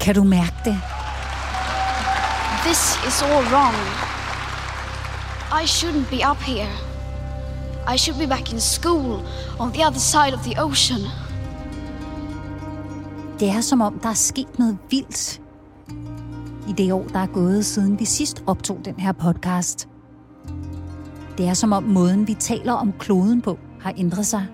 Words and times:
Kan 0.00 0.14
du 0.14 0.24
mærke 0.24 0.54
det? 0.64 0.80
This 2.64 2.98
is 3.08 3.22
all 3.22 3.44
wrong. 3.52 3.74
I 5.62 5.66
shouldn't 5.66 6.10
be 6.10 6.30
up 6.30 6.36
here. 6.36 6.70
I 7.94 7.98
should 7.98 8.18
be 8.18 8.26
back 8.26 8.52
in 8.52 8.60
school 8.60 9.22
on 9.58 9.72
the 9.72 9.86
other 9.86 9.98
side 9.98 10.34
of 10.34 10.40
the 10.44 10.62
ocean. 10.62 11.00
Det 13.40 13.48
er 13.48 13.60
som 13.60 13.80
om, 13.80 13.98
der 13.98 14.08
er 14.08 14.14
sket 14.14 14.58
noget 14.58 14.78
vildt 14.90 15.40
i 16.68 16.72
det 16.72 16.92
år, 16.92 17.04
der 17.12 17.18
er 17.18 17.26
gået, 17.26 17.66
siden 17.66 17.98
vi 17.98 18.04
sidst 18.04 18.42
optog 18.46 18.80
den 18.84 18.94
her 18.98 19.12
podcast. 19.12 19.88
Det 21.38 21.48
er 21.48 21.54
som 21.54 21.72
om 21.72 21.82
måden, 21.82 22.28
vi 22.28 22.34
taler 22.34 22.72
om 22.72 22.92
kloden 22.98 23.42
på, 23.42 23.58
har 23.80 23.94
ændret 23.96 24.26
sig. 24.26 24.46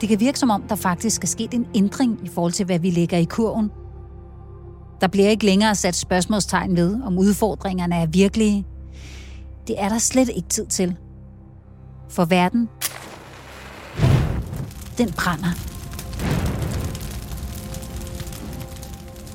Det 0.00 0.08
kan 0.08 0.20
virke 0.20 0.38
som 0.38 0.50
om, 0.50 0.62
der 0.62 0.74
faktisk 0.74 1.22
er 1.22 1.26
sket 1.26 1.54
en 1.54 1.66
ændring 1.74 2.20
i 2.24 2.28
forhold 2.28 2.52
til, 2.52 2.66
hvad 2.66 2.78
vi 2.78 2.90
lægger 2.90 3.18
i 3.18 3.24
kurven. 3.24 3.70
Der 5.00 5.06
bliver 5.06 5.28
ikke 5.28 5.46
længere 5.46 5.74
sat 5.74 5.94
spørgsmålstegn 5.94 6.76
ved, 6.76 7.02
om 7.02 7.18
udfordringerne 7.18 7.94
er 7.94 8.06
virkelige. 8.06 8.66
Det 9.66 9.76
er 9.78 9.88
der 9.88 9.98
slet 9.98 10.30
ikke 10.36 10.48
tid 10.48 10.66
til. 10.66 10.96
For 12.08 12.24
verden, 12.24 12.68
den 14.98 15.12
brænder. 15.12 15.76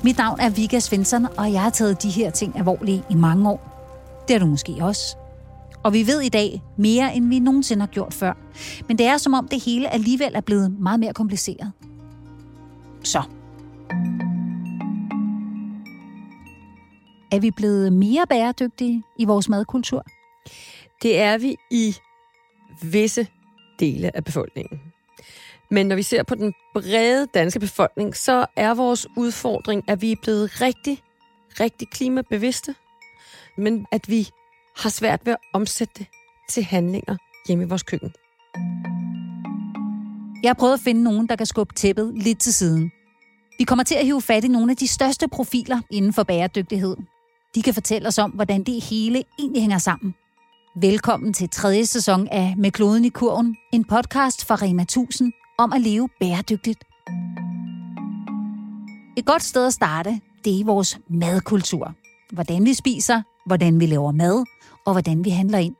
Mit 0.04 0.18
navn 0.18 0.40
er 0.40 0.50
Vika 0.50 0.80
Svensson, 0.80 1.26
og 1.38 1.52
jeg 1.52 1.62
har 1.62 1.70
taget 1.70 2.02
de 2.02 2.10
her 2.10 2.30
ting 2.30 2.58
alvorligt 2.58 3.02
i 3.10 3.14
mange 3.14 3.50
år. 3.50 3.68
Det 4.28 4.36
er 4.36 4.38
du 4.38 4.46
måske 4.46 4.76
også. 4.80 5.16
Og 5.84 5.92
vi 5.92 6.06
ved 6.06 6.20
i 6.20 6.28
dag 6.28 6.62
mere, 6.78 7.14
end 7.14 7.28
vi 7.28 7.38
nogensinde 7.38 7.80
har 7.80 7.86
gjort 7.86 8.14
før. 8.14 8.32
Men 8.88 8.98
det 8.98 9.06
er 9.06 9.16
som 9.16 9.34
om 9.34 9.48
det 9.48 9.64
hele 9.64 9.92
alligevel 9.92 10.34
er 10.34 10.40
blevet 10.40 10.80
meget 10.80 11.00
mere 11.00 11.12
kompliceret. 11.14 11.72
Så. 13.04 13.22
Er 17.32 17.40
vi 17.40 17.50
blevet 17.50 17.92
mere 17.92 18.24
bæredygtige 18.28 19.02
i 19.18 19.24
vores 19.24 19.48
madkultur? 19.48 20.04
Det 21.02 21.20
er 21.20 21.38
vi 21.38 21.56
i 21.70 21.96
visse 22.82 23.26
dele 23.80 24.16
af 24.16 24.24
befolkningen. 24.24 24.80
Men 25.70 25.86
når 25.86 25.96
vi 25.96 26.02
ser 26.02 26.22
på 26.22 26.34
den 26.34 26.54
brede 26.74 27.26
danske 27.34 27.60
befolkning, 27.60 28.16
så 28.16 28.46
er 28.56 28.74
vores 28.74 29.06
udfordring, 29.16 29.84
at 29.88 30.02
vi 30.02 30.12
er 30.12 30.16
blevet 30.22 30.60
rigtig, 30.60 30.98
rigtig 31.60 31.88
klimabevidste, 31.88 32.74
men 33.56 33.86
at 33.92 34.08
vi 34.08 34.28
har 34.76 34.90
svært 34.90 35.20
ved 35.24 35.32
at 35.32 35.38
omsætte 35.52 35.94
det 35.98 36.06
til 36.50 36.64
handlinger 36.64 37.16
hjemme 37.48 37.64
i 37.64 37.68
vores 37.68 37.82
køkken. 37.82 38.12
Jeg 40.42 40.48
har 40.48 40.54
prøvet 40.54 40.74
at 40.74 40.80
finde 40.80 41.02
nogen, 41.02 41.26
der 41.28 41.36
kan 41.36 41.46
skubbe 41.46 41.74
tæppet 41.74 42.12
lidt 42.14 42.40
til 42.40 42.54
siden. 42.54 42.90
Vi 43.58 43.64
kommer 43.64 43.84
til 43.84 43.94
at 43.94 44.04
hive 44.04 44.22
fat 44.22 44.44
i 44.44 44.48
nogle 44.48 44.70
af 44.70 44.76
de 44.76 44.88
største 44.88 45.28
profiler 45.28 45.80
inden 45.90 46.12
for 46.12 46.22
bæredygtighed. 46.22 46.96
De 47.54 47.62
kan 47.62 47.74
fortælle 47.74 48.08
os 48.08 48.18
om, 48.18 48.30
hvordan 48.30 48.62
det 48.62 48.84
hele 48.84 49.24
egentlig 49.38 49.62
hænger 49.62 49.78
sammen. 49.78 50.14
Velkommen 50.76 51.32
til 51.32 51.48
tredje 51.48 51.86
sæson 51.86 52.28
af 52.28 52.54
Med 52.56 52.70
kloden 52.70 53.04
i 53.04 53.08
kurven, 53.08 53.56
en 53.72 53.84
podcast 53.84 54.46
fra 54.46 54.54
Rema 54.54 54.82
1000 54.82 55.32
om 55.58 55.72
at 55.72 55.80
leve 55.80 56.08
bæredygtigt. 56.20 56.84
Et 59.16 59.26
godt 59.26 59.42
sted 59.42 59.66
at 59.66 59.72
starte, 59.72 60.20
det 60.44 60.60
er 60.60 60.64
vores 60.64 60.98
madkultur. 61.08 61.94
Hvordan 62.32 62.64
vi 62.64 62.74
spiser, 62.74 63.22
hvordan 63.46 63.80
vi 63.80 63.86
laver 63.86 64.12
mad 64.12 64.44
og 64.86 64.92
hvordan 64.92 65.24
vi 65.24 65.30
handler 65.30 65.58
ind. 65.58 65.74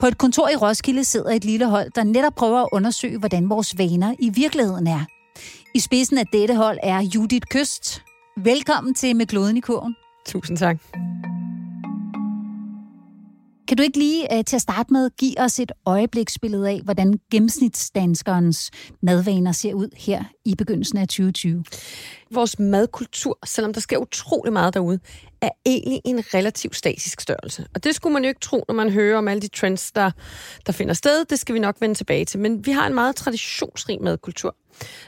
På 0.00 0.06
et 0.06 0.18
kontor 0.18 0.48
i 0.48 0.56
Roskilde 0.56 1.04
sidder 1.04 1.30
et 1.30 1.44
lille 1.44 1.66
hold, 1.66 1.90
der 1.90 2.04
netop 2.04 2.34
prøver 2.34 2.60
at 2.60 2.68
undersøge, 2.72 3.18
hvordan 3.18 3.50
vores 3.50 3.78
vaner 3.78 4.14
i 4.18 4.30
virkeligheden 4.30 4.86
er. 4.86 5.04
I 5.74 5.80
spidsen 5.80 6.18
af 6.18 6.26
dette 6.26 6.54
hold 6.54 6.78
er 6.82 7.00
Judith 7.14 7.46
Køst. 7.50 8.02
Velkommen 8.36 8.94
til 8.94 9.16
Med 9.16 9.26
kloden 9.26 9.56
i 9.56 9.60
kurven. 9.60 9.96
Tusind 10.26 10.56
tak. 10.56 10.78
Kan 13.68 13.76
du 13.76 13.82
ikke 13.82 13.98
lige 13.98 14.38
øh, 14.38 14.44
til 14.44 14.56
at 14.56 14.62
starte 14.62 14.92
med 14.92 15.10
give 15.18 15.34
os 15.40 15.58
et 15.60 15.72
øjebliksbillede 15.86 16.70
af, 16.70 16.80
hvordan 16.84 17.20
gennemsnitsdanskerens 17.30 18.70
madvaner 19.02 19.52
ser 19.52 19.74
ud 19.74 19.88
her 19.96 20.24
i 20.44 20.54
begyndelsen 20.54 20.98
af 20.98 21.08
2020? 21.08 21.64
Vores 22.30 22.58
madkultur, 22.58 23.38
selvom 23.46 23.72
der 23.72 23.80
sker 23.80 23.98
utrolig 23.98 24.52
meget 24.52 24.74
derude, 24.74 24.98
er 25.40 25.48
egentlig 25.66 26.00
en 26.04 26.18
relativt 26.34 26.76
statisk 26.76 27.20
størrelse. 27.20 27.66
Og 27.74 27.84
det 27.84 27.94
skulle 27.94 28.12
man 28.12 28.22
jo 28.22 28.28
ikke 28.28 28.40
tro, 28.40 28.64
når 28.68 28.74
man 28.74 28.90
hører 28.90 29.18
om 29.18 29.28
alle 29.28 29.40
de 29.40 29.48
trends, 29.48 29.92
der, 29.92 30.10
der 30.66 30.72
finder 30.72 30.94
sted. 30.94 31.24
Det 31.24 31.38
skal 31.38 31.54
vi 31.54 31.58
nok 31.58 31.76
vende 31.80 31.94
tilbage 31.94 32.24
til. 32.24 32.40
Men 32.40 32.66
vi 32.66 32.70
har 32.70 32.86
en 32.86 32.94
meget 32.94 33.16
traditionsrig 33.16 33.98
madkultur. 34.02 34.56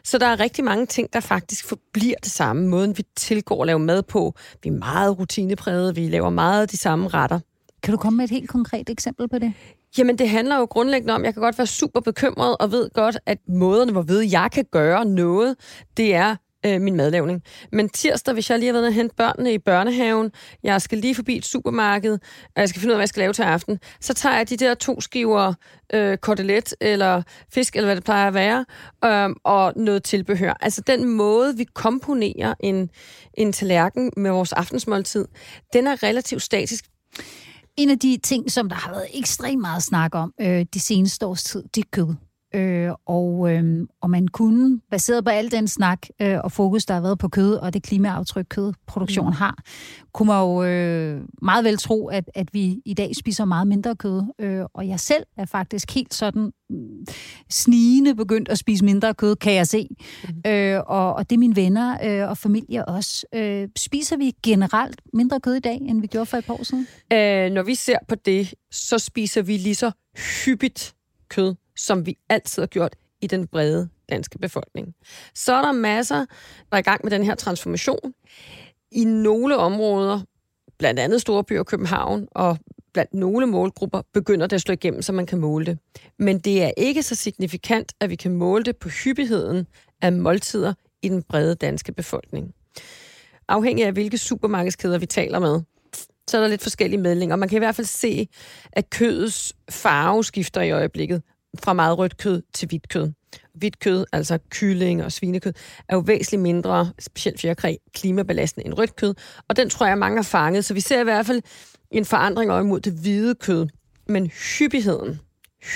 Så 0.04 0.18
der 0.18 0.26
er 0.26 0.40
rigtig 0.40 0.64
mange 0.64 0.86
ting, 0.86 1.12
der 1.12 1.20
faktisk 1.20 1.64
forbliver 1.64 2.16
det 2.22 2.32
samme. 2.32 2.68
Måden, 2.68 2.98
vi 2.98 3.02
tilgår 3.16 3.62
at 3.62 3.66
lave 3.66 3.78
mad 3.78 4.02
på. 4.02 4.34
Vi 4.62 4.68
er 4.68 4.72
meget 4.72 5.18
rutinepræget. 5.18 5.96
Vi 5.96 6.08
laver 6.08 6.30
meget 6.30 6.62
af 6.62 6.68
de 6.68 6.76
samme 6.76 7.08
retter. 7.08 7.40
Kan 7.82 7.92
du 7.92 7.98
komme 7.98 8.16
med 8.16 8.24
et 8.24 8.30
helt 8.30 8.48
konkret 8.48 8.90
eksempel 8.90 9.28
på 9.28 9.38
det? 9.38 9.52
Jamen, 9.98 10.18
det 10.18 10.28
handler 10.28 10.58
jo 10.58 10.64
grundlæggende 10.64 11.14
om, 11.14 11.24
jeg 11.24 11.34
kan 11.34 11.42
godt 11.42 11.58
være 11.58 11.66
super 11.66 12.00
bekymret 12.00 12.56
og 12.60 12.72
ved 12.72 12.90
godt, 12.94 13.18
at 13.26 13.38
måderne, 13.48 13.92
hvorved 13.92 14.20
jeg 14.20 14.48
kan 14.52 14.64
gøre 14.72 15.04
noget, 15.04 15.56
det 15.96 16.14
er 16.14 16.36
øh, 16.66 16.80
min 16.80 16.96
madlavning. 16.96 17.42
Men 17.72 17.88
tirsdag, 17.88 18.34
hvis 18.34 18.50
jeg 18.50 18.58
lige 18.58 18.66
har 18.66 18.72
været 18.72 18.86
og 18.86 18.92
hente 18.92 19.14
børnene 19.16 19.52
i 19.52 19.58
børnehaven, 19.58 20.32
jeg 20.62 20.82
skal 20.82 20.98
lige 20.98 21.14
forbi 21.14 21.36
et 21.36 21.44
supermarked, 21.44 22.12
og 22.56 22.60
jeg 22.60 22.68
skal 22.68 22.80
finde 22.80 22.92
ud 22.92 22.94
af, 22.94 22.96
hvad 22.96 23.02
jeg 23.02 23.08
skal 23.08 23.20
lave 23.20 23.32
til 23.32 23.42
aften, 23.42 23.78
så 24.00 24.14
tager 24.14 24.36
jeg 24.36 24.50
de 24.50 24.56
der 24.56 24.74
to 24.74 25.00
skiver 25.00 25.54
øh, 25.94 26.18
kortelet 26.18 26.74
eller 26.80 27.22
fisk, 27.52 27.76
eller 27.76 27.86
hvad 27.86 27.96
det 27.96 28.04
plejer 28.04 28.28
at 28.28 28.34
være, 28.34 28.64
øh, 29.04 29.36
og 29.44 29.72
noget 29.76 30.02
tilbehør. 30.02 30.56
Altså 30.60 30.82
den 30.86 31.04
måde, 31.04 31.56
vi 31.56 31.64
komponerer 31.64 32.54
en, 32.60 32.90
en 33.34 33.52
tallerken 33.52 34.12
med 34.16 34.30
vores 34.30 34.52
aftensmåltid, 34.52 35.28
den 35.72 35.86
er 35.86 36.02
relativt 36.02 36.42
statisk. 36.42 36.84
En 37.78 37.90
af 37.90 37.98
de 37.98 38.18
ting, 38.22 38.50
som 38.50 38.68
der 38.68 38.76
har 38.76 38.90
været 38.90 39.06
ekstremt 39.14 39.60
meget 39.60 39.82
snak 39.82 40.14
om 40.14 40.34
øh, 40.40 40.66
de 40.74 40.80
seneste 40.80 41.26
års 41.26 41.44
tid, 41.44 41.62
det 41.74 41.80
er 41.84 41.88
kød. 41.92 42.14
Øh, 42.54 42.90
og, 43.06 43.52
øh, 43.52 43.86
og 44.00 44.10
man 44.10 44.28
kunne, 44.28 44.80
baseret 44.90 45.24
på 45.24 45.30
al 45.30 45.50
den 45.50 45.68
snak 45.68 46.06
øh, 46.22 46.38
og 46.44 46.52
fokus, 46.52 46.84
der 46.84 46.94
har 46.94 47.00
været 47.00 47.18
på 47.18 47.28
kød 47.28 47.54
og 47.54 47.74
det 47.74 47.82
klimaaftryk, 47.82 48.46
kødproduktion 48.48 49.26
mm. 49.26 49.32
har, 49.32 49.58
kunne 50.12 50.26
man 50.26 50.40
jo 50.40 50.64
øh, 50.64 51.22
meget 51.42 51.64
vel 51.64 51.78
tro, 51.78 52.08
at, 52.08 52.30
at 52.34 52.54
vi 52.54 52.82
i 52.84 52.94
dag 52.94 53.16
spiser 53.16 53.44
meget 53.44 53.66
mindre 53.66 53.96
kød. 53.96 54.22
Øh, 54.38 54.64
og 54.74 54.88
jeg 54.88 55.00
selv 55.00 55.24
er 55.36 55.44
faktisk 55.44 55.94
helt 55.94 56.14
sådan 56.14 56.52
mm, 56.70 57.06
snigende 57.50 58.14
begyndt 58.14 58.48
at 58.48 58.58
spise 58.58 58.84
mindre 58.84 59.14
kød, 59.14 59.36
kan 59.36 59.54
jeg 59.54 59.66
se. 59.66 59.88
Mm. 60.44 60.50
Øh, 60.50 60.80
og, 60.86 61.14
og 61.14 61.30
det 61.30 61.36
er 61.36 61.40
mine 61.40 61.56
venner 61.56 62.22
øh, 62.22 62.30
og 62.30 62.38
familie 62.38 62.84
også. 62.84 63.26
Øh, 63.34 63.68
spiser 63.76 64.16
vi 64.16 64.32
generelt 64.42 65.00
mindre 65.14 65.40
kød 65.40 65.54
i 65.54 65.60
dag, 65.60 65.76
end 65.76 66.00
vi 66.00 66.06
gjorde 66.06 66.26
for 66.26 66.36
et 66.36 66.44
par 66.44 66.54
år 66.54 66.62
siden? 66.62 66.86
Øh, 67.12 67.50
når 67.52 67.62
vi 67.62 67.74
ser 67.74 67.98
på 68.08 68.14
det, 68.14 68.54
så 68.70 68.98
spiser 68.98 69.42
vi 69.42 69.56
lige 69.56 69.74
så 69.74 69.90
hyppigt 70.44 70.94
kød 71.28 71.54
som 71.78 72.06
vi 72.06 72.16
altid 72.28 72.62
har 72.62 72.66
gjort 72.66 72.96
i 73.20 73.26
den 73.26 73.46
brede 73.46 73.88
danske 74.10 74.38
befolkning. 74.38 74.94
Så 75.34 75.52
er 75.52 75.62
der 75.62 75.72
masser, 75.72 76.18
der 76.70 76.76
er 76.76 76.78
i 76.78 76.82
gang 76.82 77.00
med 77.04 77.10
den 77.10 77.24
her 77.24 77.34
transformation. 77.34 78.14
I 78.92 79.04
nogle 79.04 79.56
områder, 79.56 80.20
blandt 80.78 81.00
andet 81.00 81.20
Storbyer 81.20 81.58
og 81.58 81.66
København, 81.66 82.28
og 82.30 82.58
blandt 82.92 83.14
nogle 83.14 83.46
målgrupper, 83.46 84.02
begynder 84.14 84.46
det 84.46 84.56
at 84.56 84.60
slå 84.60 84.72
igennem, 84.72 85.02
så 85.02 85.12
man 85.12 85.26
kan 85.26 85.38
måle 85.38 85.66
det. 85.66 85.78
Men 86.18 86.38
det 86.38 86.62
er 86.62 86.70
ikke 86.76 87.02
så 87.02 87.14
signifikant, 87.14 87.92
at 88.00 88.10
vi 88.10 88.16
kan 88.16 88.32
måle 88.32 88.64
det 88.64 88.76
på 88.76 88.88
hyppigheden 88.88 89.66
af 90.02 90.12
måltider 90.12 90.74
i 91.02 91.08
den 91.08 91.22
brede 91.22 91.54
danske 91.54 91.92
befolkning. 91.92 92.54
Afhængig 93.48 93.84
af, 93.84 93.92
hvilke 93.92 94.18
supermarkedskæder 94.18 94.98
vi 94.98 95.06
taler 95.06 95.38
med, 95.38 95.60
så 96.30 96.36
er 96.36 96.40
der 96.40 96.48
lidt 96.48 96.62
forskellige 96.62 97.00
meldinger. 97.00 97.36
Man 97.36 97.48
kan 97.48 97.56
i 97.56 97.58
hvert 97.58 97.74
fald 97.74 97.86
se, 97.86 98.28
at 98.72 98.90
kødets 98.90 99.52
farve 99.70 100.24
skifter 100.24 100.62
i 100.62 100.70
øjeblikket, 100.70 101.22
fra 101.62 101.72
meget 101.72 101.98
rødt 101.98 102.16
kød 102.16 102.42
til 102.54 102.68
hvidt 102.68 102.88
kød. 102.88 103.12
Hvidt 103.54 103.78
kød, 103.78 104.04
altså 104.12 104.38
kylling 104.50 105.04
og 105.04 105.12
svinekød, 105.12 105.52
er 105.88 105.96
jo 105.96 106.00
væsentligt 106.00 106.42
mindre, 106.42 106.92
specielt 106.98 107.40
fjerkræ, 107.40 107.76
klimabelastende 107.94 108.66
end 108.66 108.74
rødt 108.74 108.96
kød, 108.96 109.14
og 109.48 109.56
den 109.56 109.70
tror 109.70 109.86
jeg, 109.86 109.98
mange 109.98 110.18
har 110.18 110.22
fanget. 110.22 110.64
Så 110.64 110.74
vi 110.74 110.80
ser 110.80 111.00
i 111.00 111.04
hvert 111.04 111.26
fald 111.26 111.42
en 111.90 112.04
forandring 112.04 112.50
over 112.50 112.60
imod 112.60 112.80
det 112.80 112.92
hvide 112.92 113.34
kød. 113.34 113.68
Men 114.08 114.26
hyppigheden, 114.26 115.20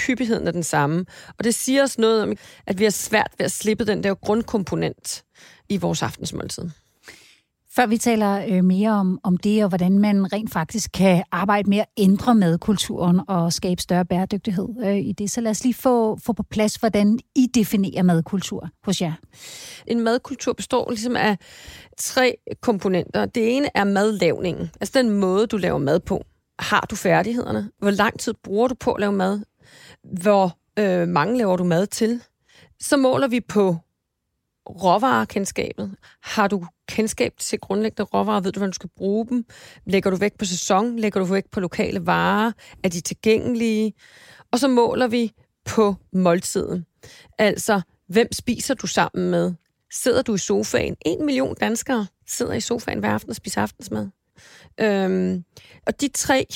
hyppigheden 0.06 0.46
er 0.46 0.52
den 0.52 0.62
samme. 0.62 1.04
Og 1.38 1.44
det 1.44 1.54
siger 1.54 1.82
os 1.82 1.98
noget 1.98 2.22
om, 2.22 2.32
at 2.66 2.78
vi 2.78 2.84
har 2.84 2.90
svært 2.90 3.30
ved 3.38 3.44
at 3.44 3.52
slippe 3.52 3.84
den 3.84 4.02
der 4.02 4.14
grundkomponent 4.14 5.24
i 5.68 5.76
vores 5.76 6.02
aftensmåltid. 6.02 6.70
Før 7.76 7.86
vi 7.86 7.98
taler 7.98 8.44
øh, 8.48 8.64
mere 8.64 8.90
om, 8.90 9.18
om 9.22 9.36
det, 9.36 9.62
og 9.62 9.68
hvordan 9.68 9.98
man 9.98 10.32
rent 10.32 10.52
faktisk 10.52 10.90
kan 10.92 11.24
arbejde 11.30 11.70
med 11.70 11.78
at 11.78 11.86
ændre 11.96 12.34
madkulturen 12.34 13.20
og 13.28 13.52
skabe 13.52 13.82
større 13.82 14.04
bæredygtighed 14.04 14.68
øh, 14.84 14.96
i 14.96 15.12
det, 15.12 15.30
så 15.30 15.40
lad 15.40 15.50
os 15.50 15.64
lige 15.64 15.74
få, 15.74 16.16
få 16.16 16.32
på 16.32 16.42
plads, 16.42 16.74
hvordan 16.74 17.18
I 17.36 17.46
definerer 17.54 18.02
madkultur 18.02 18.68
hos 18.84 19.00
jer. 19.00 19.12
En 19.86 20.00
madkultur 20.00 20.52
består 20.52 20.90
ligesom 20.90 21.16
af 21.16 21.38
tre 21.98 22.36
komponenter. 22.60 23.26
Det 23.26 23.56
ene 23.56 23.68
er 23.74 23.84
madlavningen, 23.84 24.70
altså 24.80 24.98
den 24.98 25.10
måde, 25.10 25.46
du 25.46 25.56
laver 25.56 25.78
mad 25.78 26.00
på. 26.00 26.24
Har 26.58 26.86
du 26.90 26.96
færdighederne? 26.96 27.70
Hvor 27.78 27.90
lang 27.90 28.18
tid 28.18 28.34
bruger 28.44 28.68
du 28.68 28.74
på 28.74 28.92
at 28.92 29.00
lave 29.00 29.12
mad? 29.12 29.40
Hvor 30.22 30.58
øh, 30.78 31.08
mange 31.08 31.38
laver 31.38 31.56
du 31.56 31.64
mad 31.64 31.86
til? 31.86 32.22
Så 32.80 32.96
måler 32.96 33.28
vi 33.28 33.40
på 33.40 33.76
råvarekendskabet. 34.70 35.96
Har 36.22 36.48
du 36.48 36.66
kendskab 36.92 37.32
til 37.38 37.58
grundlæggende 37.58 38.02
råvarer? 38.02 38.40
Ved 38.40 38.52
du, 38.52 38.58
hvordan 38.60 38.70
du 38.70 38.74
skal 38.74 38.90
bruge 38.96 39.26
dem? 39.26 39.44
Lægger 39.86 40.10
du 40.10 40.16
vægt 40.16 40.38
på 40.38 40.44
sæson? 40.44 40.98
Lægger 40.98 41.20
du 41.20 41.26
vægt 41.26 41.50
på 41.50 41.60
lokale 41.60 42.06
varer? 42.06 42.52
Er 42.84 42.88
de 42.88 43.00
tilgængelige? 43.00 43.92
Og 44.52 44.58
så 44.58 44.68
måler 44.68 45.06
vi 45.06 45.32
på 45.64 45.94
måltiden. 46.12 46.86
Altså, 47.38 47.80
hvem 48.08 48.32
spiser 48.32 48.74
du 48.74 48.86
sammen 48.86 49.30
med? 49.30 49.52
Sidder 49.92 50.22
du 50.22 50.34
i 50.34 50.38
sofaen? 50.38 50.96
En 51.06 51.26
million 51.26 51.54
danskere 51.54 52.06
sidder 52.26 52.52
i 52.52 52.60
sofaen 52.60 52.98
hver 52.98 53.10
aften 53.10 53.30
og 53.30 53.36
spiser 53.36 53.62
aftensmad. 53.62 54.08
Øhm, 54.80 55.44
og 55.86 56.00
de 56.00 56.08
tre 56.08 56.46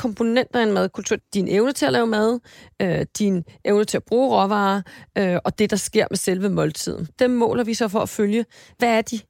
komponenter 0.00 0.60
i 0.60 0.62
en 0.62 0.72
madkultur. 0.72 1.16
Din 1.34 1.48
evne 1.48 1.72
til 1.72 1.86
at 1.86 1.92
lave 1.92 2.06
mad, 2.06 2.40
øh, 2.82 3.06
din 3.18 3.44
evne 3.64 3.84
til 3.84 3.96
at 3.96 4.04
bruge 4.04 4.28
råvarer, 4.28 4.82
øh, 5.18 5.38
og 5.44 5.58
det, 5.58 5.70
der 5.70 5.76
sker 5.76 6.06
med 6.10 6.16
selve 6.16 6.48
måltiden. 6.48 7.08
Dem 7.18 7.30
måler 7.30 7.64
vi 7.64 7.74
så 7.74 7.88
for 7.88 8.00
at 8.00 8.08
følge, 8.08 8.44
hvad 8.78 8.88
er 8.88 9.02
de 9.02 9.20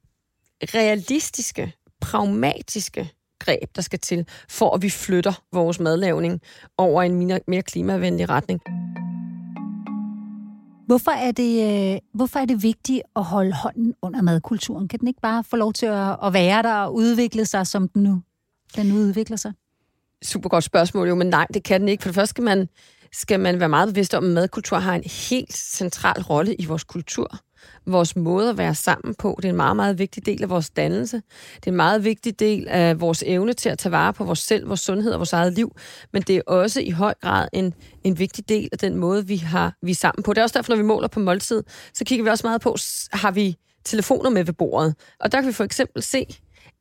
realistiske, 0.75 1.73
pragmatiske 2.01 3.11
greb, 3.39 3.77
der 3.77 3.83
skal 3.83 3.99
til, 3.99 4.27
for 4.49 4.75
at 4.75 4.83
vi 4.83 4.91
flytter 4.91 5.43
vores 5.53 5.81
madlavning 5.81 6.41
over 6.79 7.03
en 7.03 7.15
mere, 7.15 7.41
mere 7.47 7.63
klimavenlig 7.63 8.29
retning. 8.29 8.61
Hvorfor 10.87 11.11
er, 11.11 11.33
det, 11.33 11.93
øh, 11.95 11.99
hvorfor 12.15 12.39
er 12.39 12.45
det 12.45 12.63
vigtigt 12.63 13.03
at 13.17 13.25
holde 13.25 13.53
hånden 13.53 13.95
under 14.03 14.23
madkulturen? 14.23 14.89
Kan 14.89 14.99
den 14.99 15.09
ikke 15.09 15.21
bare 15.21 15.45
få 15.45 15.57
lov 15.57 15.73
til 15.73 15.87
at, 15.87 16.17
at 16.25 16.33
være 16.33 16.63
der 16.63 16.75
og 16.75 16.95
udvikle 16.95 17.47
sig, 17.47 17.67
som 17.67 17.89
den 17.89 18.03
nu, 18.03 18.23
den 18.77 18.87
nu 18.87 18.95
udvikler 18.95 19.37
sig? 19.37 19.53
super 20.23 20.49
godt 20.49 20.65
spørgsmål, 20.65 21.09
jo, 21.09 21.15
men 21.15 21.27
nej, 21.27 21.47
det 21.55 21.63
kan 21.63 21.81
den 21.81 21.89
ikke. 21.89 22.03
For 22.03 22.09
det 22.09 22.15
første 22.15 22.31
skal 22.31 22.45
man, 22.45 22.69
skal 23.13 23.41
man 23.41 23.61
være 23.61 23.69
meget 23.69 23.89
bevidst 23.89 24.15
om, 24.15 24.25
at 24.25 24.31
madkultur 24.31 24.79
har 24.79 24.95
en 24.95 25.05
helt 25.05 25.53
central 25.53 26.23
rolle 26.23 26.55
i 26.55 26.65
vores 26.65 26.85
kultur. 26.85 27.39
Vores 27.87 28.17
måde 28.17 28.51
at 28.51 28.59
være 28.59 28.75
sammen 28.75 29.15
på, 29.15 29.35
det 29.37 29.45
er 29.45 29.49
en 29.49 29.57
meget, 29.57 29.77
meget 29.77 29.99
vigtig 29.99 30.27
del 30.27 30.43
af 30.43 30.51
vores 30.51 30.71
dannelse. 30.71 31.17
Det 31.57 31.67
er 31.67 31.71
en 31.71 31.77
meget 31.77 32.05
vigtig 32.05 32.41
del 32.41 32.69
af 32.69 33.01
vores 33.01 33.25
evne 33.27 33.53
til 33.53 33.69
at 33.69 33.79
tage 33.79 33.93
vare 33.93 34.13
på 34.13 34.25
vores 34.25 34.39
selv, 34.39 34.69
vores 34.69 34.81
sundhed 34.81 35.13
og 35.13 35.19
vores 35.19 35.33
eget 35.33 35.53
liv. 35.53 35.77
Men 36.13 36.23
det 36.23 36.37
er 36.37 36.43
også 36.47 36.81
i 36.81 36.91
høj 36.91 37.15
grad 37.23 37.49
en, 37.53 37.75
en 38.05 38.19
vigtig 38.19 38.49
del 38.49 38.69
af 38.73 38.79
den 38.79 38.97
måde, 38.97 39.27
vi, 39.27 39.37
har, 39.37 39.77
vi 39.83 39.91
er 39.91 39.95
sammen 39.95 40.23
på. 40.23 40.33
Det 40.33 40.39
er 40.39 40.43
også 40.43 40.59
derfor, 40.59 40.73
når 40.73 40.77
vi 40.77 40.83
måler 40.83 41.09
på 41.09 41.21
måltid, 41.21 41.63
så 41.95 42.05
kigger 42.05 42.25
vi 42.25 42.31
også 42.31 42.47
meget 42.47 42.61
på, 42.61 42.77
har 43.13 43.31
vi 43.31 43.57
telefoner 43.85 44.31
med 44.31 44.45
ved 44.45 44.55
bordet. 44.55 44.95
Og 45.21 45.33
der 45.33 45.41
kan 45.41 45.49
vi 45.49 45.53
for 45.53 45.65
eksempel 45.65 46.03
se, 46.03 46.27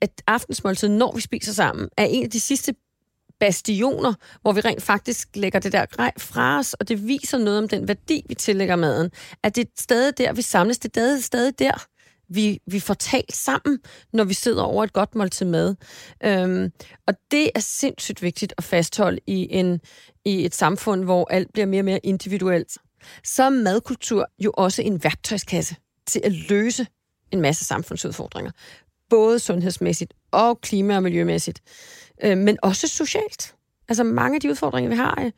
at 0.02 0.22
aftensmåltid, 0.28 0.90
når 0.90 1.16
vi 1.16 1.22
spiser 1.22 1.54
sammen, 1.54 1.90
er 1.98 2.06
en 2.06 2.24
af 2.24 2.30
de 2.30 2.40
sidste 2.40 2.74
bastioner, 3.40 4.14
hvor 4.42 4.52
vi 4.52 4.62
rent 4.62 4.84
faktisk 4.84 5.30
lægger 5.36 5.60
det 5.60 5.72
der 5.72 5.86
grej 5.86 6.12
fra 6.18 6.60
os, 6.60 6.74
og 6.74 6.88
det 6.88 7.08
viser 7.08 7.38
noget 7.38 7.60
om 7.60 7.68
den 7.68 7.88
værdi, 7.88 8.26
vi 8.30 8.36
tillægger 8.36 8.76
maden. 8.76 9.12
At 9.44 9.56
det 9.56 9.62
er 9.62 9.70
stadig 9.80 10.18
der, 10.18 10.34
vi 10.34 10.42
samles, 10.42 10.80
det 10.80 10.98
er 10.98 11.22
stadig 11.22 11.60
der, 11.60 11.86
vi, 12.30 12.60
vi 12.66 12.80
får 12.80 12.94
talt 12.94 13.36
sammen, 13.36 13.80
når 14.14 14.24
vi 14.24 14.34
sidder 14.34 14.64
over 14.64 14.84
et 14.84 14.94
godt 14.94 15.16
måltid 15.16 15.46
mad. 15.46 15.76
Øhm, 16.24 16.72
og 17.08 17.14
det 17.32 17.50
er 17.56 17.60
sindssygt 17.60 18.22
vigtigt 18.22 18.54
at 18.58 18.64
fastholde 18.64 19.20
i, 19.28 19.48
en, 19.52 19.80
i 20.26 20.46
et 20.46 20.56
samfund, 20.56 21.04
hvor 21.04 21.28
alt 21.32 21.54
bliver 21.54 21.66
mere 21.66 21.82
og 21.82 21.86
mere 21.86 22.00
individuelt. 22.04 22.78
Så 23.24 23.44
er 23.44 23.50
madkultur 23.50 24.28
jo 24.40 24.52
også 24.58 24.82
en 24.82 25.04
værktøjskasse 25.04 25.76
til 26.08 26.22
at 26.24 26.32
løse 26.32 26.88
en 27.32 27.42
masse 27.42 27.66
samfundsudfordringer. 27.66 28.52
Både 29.10 29.40
sundhedsmæssigt 29.40 30.14
og 30.32 30.62
klima- 30.62 30.96
og 30.96 31.04
miljømæssigt 31.04 31.62
øh, 32.24 32.38
men 32.38 32.58
også 32.62 32.88
socialt. 32.88 33.56
Altså 33.90 34.04
mange 34.04 34.36
af 34.36 34.42
de 34.42 34.50
udfordringer, 34.50 34.90
vi 34.90 34.96
har 34.96 35.32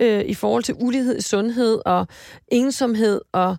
øh, 0.00 0.24
i 0.24 0.34
forhold 0.34 0.62
til 0.62 0.74
ulighed 0.78 1.18
i 1.18 1.20
sundhed 1.20 1.80
og 1.86 2.06
ensomhed, 2.48 3.20
og 3.32 3.56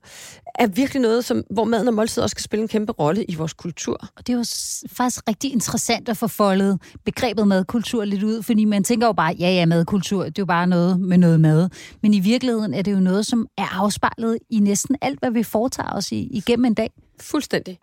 er 0.56 0.68
virkelig 0.68 1.02
noget, 1.02 1.26
som, 1.26 1.44
hvor 1.50 1.64
maden 1.64 1.88
og 1.88 1.94
måltid 1.94 2.24
også 2.24 2.34
skal 2.34 2.44
spille 2.44 2.62
en 2.62 2.68
kæmpe 2.68 2.92
rolle 2.92 3.24
i 3.24 3.36
vores 3.36 3.54
kultur. 3.54 3.98
Og 4.16 4.28
det 4.28 4.34
er 4.34 4.38
jo 4.38 4.46
faktisk 4.92 5.30
rigtig 5.30 5.54
interessant 5.54 6.10
at 6.10 6.18
få 6.18 6.28
foldet 6.28 6.82
begrebet 7.06 7.48
madkultur 7.48 8.06
lidt 8.06 8.24
ud, 8.24 8.44
fordi 8.44 8.66
man 8.66 8.84
tænker 8.84 9.08
jo 9.08 9.14
bare, 9.14 9.36
ja 9.40 9.50
ja, 9.50 9.66
madkultur, 9.66 10.24
det 10.24 10.30
er 10.30 10.42
jo 10.42 10.46
bare 10.46 10.68
noget 10.68 11.00
med 11.00 11.18
noget 11.18 11.40
mad. 11.40 11.70
Men 12.02 12.14
i 12.14 12.20
virkeligheden 12.20 12.74
er 12.74 12.82
det 12.82 12.92
jo 12.92 13.00
noget, 13.00 13.26
som 13.26 13.48
er 13.58 13.82
afspejlet 13.82 14.38
i 14.50 14.60
næsten 14.60 14.96
alt, 15.02 15.20
hvad 15.20 15.32
vi 15.32 15.44
foretager 15.44 15.92
os 15.92 16.12
i, 16.12 16.28
igennem 16.32 16.66
en 16.66 16.74
dag. 16.74 16.92
Fuldstændig. 17.22 17.80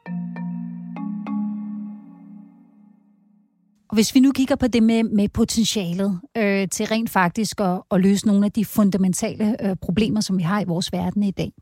Og 3.93 3.97
hvis 3.97 4.15
vi 4.15 4.21
nu 4.21 4.33
kigger 4.33 4.57
på 4.57 4.67
det 4.67 4.83
med, 4.83 5.05
med 5.05 5.29
potentialet 5.29 6.21
øh, 6.37 6.69
til 6.69 6.87
rent 6.87 7.11
faktisk 7.11 7.61
at, 7.61 7.83
at 7.91 8.01
løse 8.01 8.27
nogle 8.27 8.47
af 8.47 8.53
de 8.53 8.65
fundamentale 8.65 9.67
øh, 9.67 9.77
problemer, 9.77 10.21
som 10.21 10.39
vi 10.39 10.43
har 10.43 10.61
i 10.61 10.65
vores 10.65 10.93
verden 10.93 11.23
i 11.23 11.31
dag, 11.31 11.53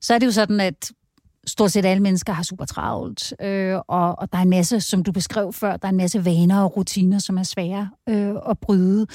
så 0.00 0.14
er 0.14 0.18
det 0.18 0.26
jo 0.26 0.32
sådan, 0.32 0.60
at 0.60 0.90
stort 1.46 1.72
set 1.72 1.84
alle 1.84 2.02
mennesker 2.02 2.32
har 2.32 2.42
super 2.42 2.64
travlt, 2.64 3.34
øh, 3.42 3.78
og, 3.88 4.18
og 4.18 4.32
der 4.32 4.38
er 4.38 4.42
en 4.42 4.50
masse, 4.50 4.80
som 4.80 5.02
du 5.02 5.12
beskrev 5.12 5.52
før, 5.52 5.76
der 5.76 5.88
er 5.88 5.90
en 5.90 5.96
masse 5.96 6.24
vaner 6.24 6.62
og 6.62 6.76
rutiner, 6.76 7.18
som 7.18 7.38
er 7.38 7.42
svære 7.42 7.90
øh, 8.08 8.34
at 8.48 8.58
bryde. 8.58 9.06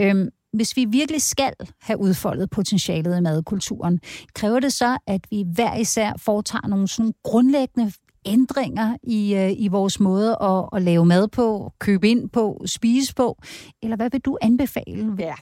Øh, 0.00 0.26
hvis 0.52 0.76
vi 0.76 0.84
virkelig 0.84 1.22
skal 1.22 1.52
have 1.82 2.00
udfoldet 2.00 2.50
potentialet 2.50 3.18
i 3.18 3.20
madkulturen, 3.20 4.00
kræver 4.34 4.60
det 4.60 4.72
så, 4.72 4.98
at 5.06 5.20
vi 5.30 5.44
hver 5.54 5.76
især 5.76 6.12
foretager 6.18 6.68
nogle 6.68 6.88
sådan 6.88 7.12
grundlæggende 7.24 7.92
ændringer 8.26 8.96
i, 9.02 9.34
øh, 9.34 9.52
i 9.56 9.68
vores 9.68 10.00
måde 10.00 10.36
at, 10.42 10.64
at 10.72 10.82
lave 10.82 11.06
mad 11.06 11.28
på, 11.28 11.72
købe 11.78 12.08
ind 12.08 12.30
på, 12.30 12.62
spise 12.66 13.14
på? 13.14 13.38
Eller 13.82 13.96
hvad 13.96 14.10
vil 14.10 14.20
du 14.20 14.38
anbefale? 14.42 15.14
Ja, 15.18 15.34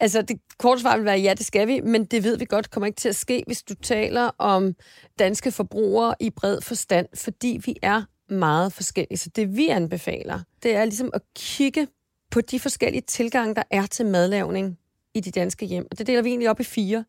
altså 0.00 0.22
det 0.22 0.40
korte 0.58 0.80
svar 0.80 0.96
vil 0.96 1.04
være, 1.04 1.18
ja, 1.18 1.34
det 1.34 1.46
skal 1.46 1.68
vi, 1.68 1.80
men 1.80 2.04
det 2.04 2.24
ved 2.24 2.38
vi 2.38 2.44
godt 2.44 2.70
kommer 2.70 2.86
ikke 2.86 2.96
til 2.96 3.08
at 3.08 3.16
ske, 3.16 3.42
hvis 3.46 3.62
du 3.62 3.74
taler 3.74 4.30
om 4.38 4.74
danske 5.18 5.52
forbrugere 5.52 6.14
i 6.20 6.30
bred 6.30 6.60
forstand, 6.60 7.06
fordi 7.14 7.60
vi 7.64 7.76
er 7.82 8.02
meget 8.28 8.72
forskellige. 8.72 9.18
Så 9.18 9.30
det 9.36 9.56
vi 9.56 9.68
anbefaler, 9.68 10.40
det 10.62 10.74
er 10.76 10.84
ligesom 10.84 11.10
at 11.14 11.22
kigge 11.36 11.88
på 12.30 12.40
de 12.40 12.60
forskellige 12.60 13.02
tilgange, 13.02 13.54
der 13.54 13.62
er 13.70 13.86
til 13.86 14.06
madlavning 14.06 14.78
i 15.14 15.20
de 15.20 15.30
danske 15.30 15.66
hjem. 15.66 15.86
Og 15.90 15.98
det 15.98 16.06
deler 16.06 16.22
vi 16.22 16.28
egentlig 16.28 16.50
op 16.50 16.60
i 16.60 16.64
fire. 16.64 17.04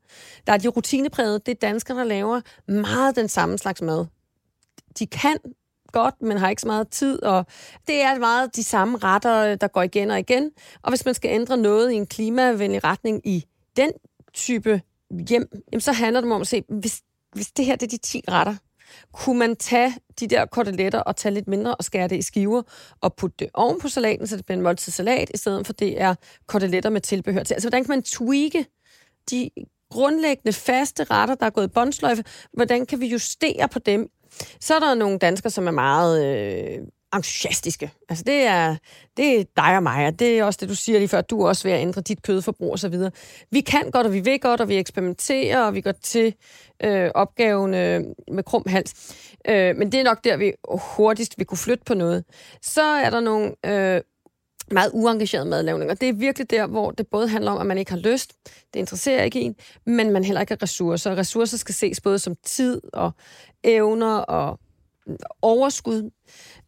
Der 0.47 0.53
er 0.53 0.57
de 0.57 0.67
rutineprægede, 0.67 1.39
det 1.39 1.51
er 1.51 1.67
danskerne, 1.67 1.99
der 1.99 2.05
laver 2.05 2.41
meget 2.67 3.15
den 3.15 3.27
samme 3.27 3.57
slags 3.57 3.81
mad 3.81 4.05
de 4.99 5.07
kan 5.07 5.37
godt, 5.91 6.21
men 6.21 6.37
har 6.37 6.49
ikke 6.49 6.61
så 6.61 6.67
meget 6.67 6.87
tid, 6.89 7.23
og 7.23 7.45
det 7.87 8.01
er 8.01 8.19
meget 8.19 8.55
de 8.55 8.63
samme 8.63 8.97
retter, 8.97 9.55
der 9.55 9.67
går 9.67 9.81
igen 9.81 10.11
og 10.11 10.19
igen. 10.19 10.51
Og 10.81 10.91
hvis 10.91 11.05
man 11.05 11.13
skal 11.13 11.31
ændre 11.31 11.57
noget 11.57 11.91
i 11.91 11.95
en 11.95 12.07
klimavenlig 12.07 12.83
retning 12.83 13.21
i 13.27 13.45
den 13.75 13.91
type 14.33 14.81
hjem, 15.29 15.49
jamen 15.71 15.81
så 15.81 15.91
handler 15.91 16.21
det 16.21 16.31
om 16.31 16.41
at 16.41 16.47
se, 16.47 16.63
hvis, 16.69 17.01
hvis 17.33 17.51
det 17.51 17.65
her 17.65 17.75
det 17.75 17.85
er 17.85 17.97
de 17.97 17.97
10 17.97 18.21
retter, 18.27 18.55
kunne 19.13 19.39
man 19.39 19.55
tage 19.55 19.93
de 20.19 20.27
der 20.27 20.45
koteletter 20.45 20.99
og 20.99 21.15
tage 21.15 21.33
lidt 21.33 21.47
mindre 21.47 21.75
og 21.75 21.83
skære 21.83 22.07
det 22.07 22.17
i 22.17 22.21
skiver 22.21 22.61
og 23.01 23.13
putte 23.13 23.35
det 23.39 23.49
oven 23.53 23.79
på 23.81 23.87
salaten, 23.87 24.27
så 24.27 24.37
det 24.37 24.45
bliver 24.45 24.57
en 24.57 24.63
måltid 24.63 24.91
salat, 24.91 25.31
i 25.33 25.37
stedet 25.37 25.65
for 25.65 25.73
det 25.73 26.01
er 26.01 26.15
koteletter 26.47 26.89
med 26.89 27.01
tilbehør 27.01 27.43
til. 27.43 27.53
Altså, 27.53 27.69
hvordan 27.69 27.83
kan 27.83 27.89
man 27.89 28.03
tweake 28.03 28.65
de 29.29 29.49
grundlæggende 29.89 30.53
faste 30.53 31.03
retter, 31.03 31.35
der 31.35 31.45
er 31.45 31.49
gået 31.49 31.65
i 31.65 31.67
båndsløjfe, 31.67 32.23
hvordan 32.53 32.85
kan 32.85 32.99
vi 32.99 33.07
justere 33.07 33.67
på 33.67 33.79
dem 33.79 34.09
så 34.59 34.75
er 34.75 34.79
der 34.79 34.93
nogle 34.93 35.19
danskere, 35.19 35.49
som 35.49 35.67
er 35.67 35.71
meget 35.71 36.25
øh, 36.25 36.87
entusiastiske. 37.15 37.91
Altså 38.09 38.23
det 38.27 38.41
er, 38.41 38.75
det 39.17 39.39
er 39.39 39.43
dig 39.55 39.77
og 39.77 39.83
mig, 39.83 40.07
og 40.07 40.19
det 40.19 40.39
er 40.39 40.43
også 40.43 40.57
det, 40.61 40.69
du 40.69 40.75
siger 40.75 40.99
lige 40.99 41.09
før, 41.09 41.21
du 41.21 41.41
er 41.41 41.47
også 41.47 41.67
ved 41.67 41.71
at 41.71 41.81
ændre 41.81 42.01
dit 42.01 42.21
kødforbrug 42.21 42.71
og 42.71 42.79
så 42.79 42.89
videre. 42.89 43.11
Vi 43.51 43.61
kan 43.61 43.91
godt, 43.91 44.07
og 44.07 44.13
vi 44.13 44.19
vil 44.19 44.39
godt, 44.39 44.61
og 44.61 44.69
vi 44.69 44.77
eksperimenterer, 44.77 45.65
og 45.65 45.73
vi 45.73 45.81
går 45.81 45.91
til 45.91 46.33
øh, 46.83 47.11
opgaven 47.15 47.73
øh, 47.73 48.01
med 48.31 48.43
krum 48.43 48.63
hals. 48.67 49.15
Øh, 49.47 49.75
men 49.75 49.91
det 49.91 49.99
er 49.99 50.03
nok 50.03 50.23
der, 50.23 50.37
vi 50.37 50.53
hurtigst 50.73 51.37
vil 51.37 51.45
kunne 51.45 51.57
flytte 51.57 51.83
på 51.85 51.93
noget. 51.93 52.23
Så 52.61 52.83
er 52.83 53.09
der 53.09 53.19
nogle 53.19 53.55
øh, 53.65 54.01
meget 54.71 54.91
uengageret 54.93 55.47
madlavning. 55.47 55.91
Og 55.91 56.01
det 56.01 56.09
er 56.09 56.13
virkelig 56.13 56.49
der, 56.49 56.67
hvor 56.67 56.91
det 56.91 57.07
både 57.07 57.27
handler 57.27 57.51
om, 57.51 57.57
at 57.57 57.65
man 57.65 57.77
ikke 57.77 57.91
har 57.91 57.99
lyst, 57.99 58.33
det 58.73 58.79
interesserer 58.79 59.23
ikke 59.23 59.41
en, 59.41 59.55
men 59.85 60.11
man 60.11 60.23
heller 60.23 60.41
ikke 60.41 60.51
har 60.51 60.63
ressourcer. 60.63 61.17
Ressourcer 61.17 61.57
skal 61.57 61.75
ses 61.75 62.01
både 62.01 62.19
som 62.19 62.35
tid 62.43 62.81
og 62.93 63.11
evner 63.63 64.17
og 64.17 64.59
overskud. 65.41 66.11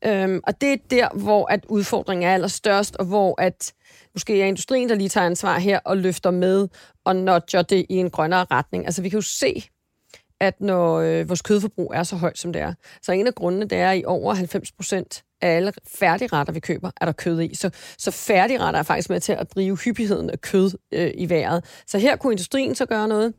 Øhm, 0.05 0.39
og 0.47 0.61
det 0.61 0.73
er 0.73 0.77
der, 0.89 1.09
hvor 1.17 1.45
at 1.51 1.65
udfordringen 1.69 2.27
er 2.29 2.33
allerstørst, 2.33 2.95
og 2.95 3.05
hvor 3.05 3.41
at 3.41 3.73
måske 4.13 4.41
er 4.41 4.45
industrien, 4.45 4.89
der 4.89 4.95
lige 4.95 5.09
tager 5.09 5.25
ansvar 5.25 5.59
her 5.59 5.79
og 5.85 5.97
løfter 5.97 6.31
med 6.31 6.67
og 7.05 7.15
nudger 7.15 7.61
det 7.61 7.85
i 7.89 7.95
en 7.95 8.09
grønnere 8.09 8.45
retning. 8.51 8.85
Altså 8.85 9.01
vi 9.01 9.09
kan 9.09 9.17
jo 9.17 9.21
se, 9.21 9.69
at 10.41 10.61
når 10.61 10.95
øh, 10.95 11.29
vores 11.29 11.41
kødforbrug 11.41 11.91
er 11.95 12.03
så 12.03 12.15
højt, 12.15 12.37
som 12.37 12.53
det 12.53 12.61
er, 12.61 12.73
så 13.01 13.11
en 13.11 13.27
af 13.27 13.35
grundene, 13.35 13.65
det 13.65 13.77
er, 13.77 13.91
at 13.91 13.97
i 13.97 14.03
over 14.05 14.33
90 14.33 14.71
procent 14.71 15.23
af 15.41 15.55
alle 15.55 15.73
færdigretter, 15.87 16.53
vi 16.53 16.59
køber, 16.59 16.91
er 17.01 17.05
der 17.05 17.11
kød 17.11 17.41
i. 17.41 17.55
Så, 17.55 17.69
så 17.97 18.11
færdigretter 18.11 18.79
er 18.79 18.83
faktisk 18.83 19.09
med 19.09 19.19
til 19.19 19.31
at 19.31 19.55
drive 19.55 19.77
hyppigheden 19.77 20.29
af 20.29 20.41
kød 20.41 20.71
øh, 20.93 21.11
i 21.15 21.29
vejret. 21.29 21.65
Så 21.87 21.97
her 21.99 22.15
kunne 22.15 22.33
industrien 22.33 22.75
så 22.75 22.85
gøre 22.85 23.07
noget. 23.07 23.33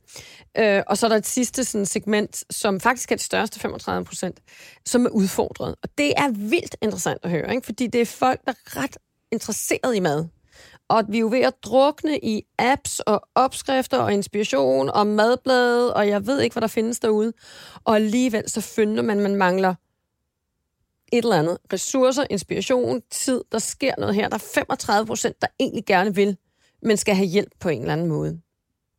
Øh, 0.58 0.82
og 0.86 0.98
så 0.98 1.06
er 1.06 1.08
der 1.08 1.16
et 1.16 1.26
sidste 1.26 1.64
sådan, 1.64 1.86
segment, 1.86 2.44
som 2.50 2.80
faktisk 2.80 3.12
er 3.12 3.16
det 3.16 3.24
største, 3.24 3.60
35 3.60 4.04
procent, 4.04 4.40
som 4.86 5.06
er 5.06 5.10
udfordret. 5.10 5.74
Og 5.82 5.88
det 5.98 6.12
er 6.16 6.28
vildt 6.28 6.76
interessant 6.82 7.20
at 7.22 7.30
høre, 7.30 7.54
ikke? 7.54 7.64
fordi 7.64 7.86
det 7.86 8.00
er 8.00 8.06
folk, 8.06 8.40
der 8.44 8.52
er 8.52 8.82
ret 8.82 8.96
interesseret 9.32 9.96
i 9.96 10.00
mad. 10.00 10.26
Og 10.88 11.04
vi 11.08 11.16
er 11.16 11.20
jo 11.20 11.28
ved 11.28 11.40
at 11.40 11.54
drukne 11.62 12.18
i 12.18 12.42
apps 12.58 13.00
og 13.00 13.28
opskrifter 13.34 13.98
og 13.98 14.12
inspiration 14.12 14.88
og 14.88 15.06
madblade, 15.06 15.94
og 15.94 16.08
jeg 16.08 16.26
ved 16.26 16.40
ikke, 16.40 16.54
hvad 16.54 16.60
der 16.60 16.68
findes 16.68 17.00
derude. 17.00 17.32
Og 17.84 17.94
alligevel 17.96 18.50
så 18.50 18.60
finder 18.60 19.02
man, 19.02 19.20
man 19.20 19.36
mangler 19.36 19.74
et 21.12 21.24
eller 21.24 21.36
andet. 21.36 21.58
Ressourcer, 21.72 22.26
inspiration, 22.30 23.02
tid. 23.10 23.44
Der 23.52 23.58
sker 23.58 23.94
noget 23.98 24.14
her. 24.14 24.28
Der 24.28 24.34
er 24.34 24.50
35 24.54 25.06
procent, 25.06 25.42
der 25.42 25.46
egentlig 25.60 25.84
gerne 25.86 26.14
vil, 26.14 26.36
men 26.82 26.96
skal 26.96 27.14
have 27.14 27.28
hjælp 27.28 27.52
på 27.60 27.68
en 27.68 27.80
eller 27.80 27.92
anden 27.92 28.06
måde. 28.06 28.40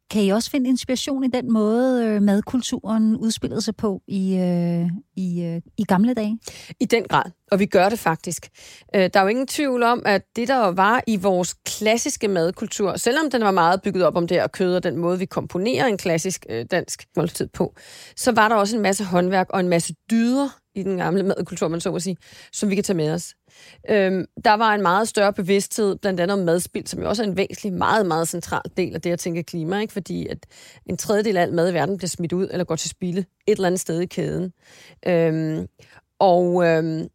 Kan 0.10 0.22
I 0.24 0.30
også 0.30 0.52
finde 0.52 0.70
inspiration 0.70 1.24
i 1.24 1.28
den 1.28 1.54
måde, 1.54 2.06
øh, 2.06 2.22
madkulturen 2.22 3.18
udspillede 3.18 3.62
sig 3.62 3.76
på 3.76 4.02
i, 4.08 4.38
øh, 4.38 4.86
i, 5.16 5.44
øh, 5.44 5.62
i 5.78 5.84
gamle 5.84 6.14
dage? 6.14 6.40
I 6.80 6.86
den 6.86 7.04
grad, 7.04 7.32
og 7.52 7.60
vi 7.60 7.66
gør 7.66 7.90
det 7.90 8.00
faktisk. 8.00 8.50
Øh, 8.96 9.10
der 9.14 9.20
er 9.20 9.22
jo 9.22 9.28
ingen 9.28 9.48
tvivl 9.48 9.84
om, 9.84 10.02
at 10.06 10.22
det, 10.36 10.48
der 10.48 10.58
var 10.72 11.02
i 11.08 11.18
vores 11.18 11.54
klassiske 11.54 12.28
madkultur, 12.28 12.98
selvom 12.98 13.32
den 13.32 13.42
var 13.42 13.52
meget 13.52 13.82
bygget 13.82 14.06
op 14.06 14.16
om 14.16 14.28
det 14.28 14.38
her 14.38 14.48
kød 14.48 14.76
og 14.76 14.84
den 14.84 14.98
måde, 14.98 15.20
vi 15.20 15.26
komponerer 15.26 15.86
en 15.86 15.98
klassisk 15.98 16.46
øh, 16.50 16.66
dansk 16.72 17.06
måltid 17.18 17.48
på, 17.48 17.76
så 18.16 18.32
var 18.32 18.48
der 18.48 18.56
også 18.56 18.76
en 18.76 18.82
masse 18.82 19.04
håndværk 19.04 19.48
og 19.50 19.60
en 19.60 19.70
masse 19.70 19.94
dyder 20.12 20.50
i 20.76 20.84
den 20.84 20.98
gamle 20.98 21.24
madkultur, 21.24 21.68
man 21.68 21.82
så 21.82 21.92
må 21.92 22.00
sige, 22.00 22.18
som 22.54 22.70
vi 22.70 22.76
kan 22.76 22.84
tage 22.84 22.98
med 22.98 23.12
os. 23.12 23.34
Øhm, 23.90 24.26
der 24.46 24.54
var 24.54 24.76
en 24.76 24.82
meget 24.82 25.08
større 25.08 25.34
bevidsthed, 25.34 25.96
blandt 25.96 26.20
andet 26.20 26.40
om 26.40 26.46
madspild, 26.46 26.88
som 26.88 27.02
jo 27.02 27.10
også 27.10 27.24
er 27.24 27.28
en 27.28 27.38
væsentlig, 27.38 27.74
meget, 27.74 28.06
meget 28.06 28.28
central 28.28 28.62
del 28.78 28.96
af 28.96 29.02
det 29.02 29.12
at 29.12 29.20
tænke 29.20 29.44
klima, 29.44 29.80
ikke? 29.80 29.94
fordi 29.94 30.28
at 30.28 30.38
en 30.86 30.98
tredjedel 30.98 31.38
af 31.38 31.42
al 31.42 31.54
mad 31.54 31.72
i 31.72 31.74
verden 31.74 31.98
bliver 31.98 32.10
smidt 32.10 32.34
ud 32.34 32.48
eller 32.52 32.64
går 32.64 32.76
til 32.76 32.90
spilde 32.90 33.20
et 33.20 33.56
eller 33.56 33.68
andet 33.68 33.80
sted 33.80 34.02
i 34.02 34.06
kæden. 34.06 34.54
Øhm, 35.08 35.68
og, 36.20 36.66
øhm, 36.66 37.08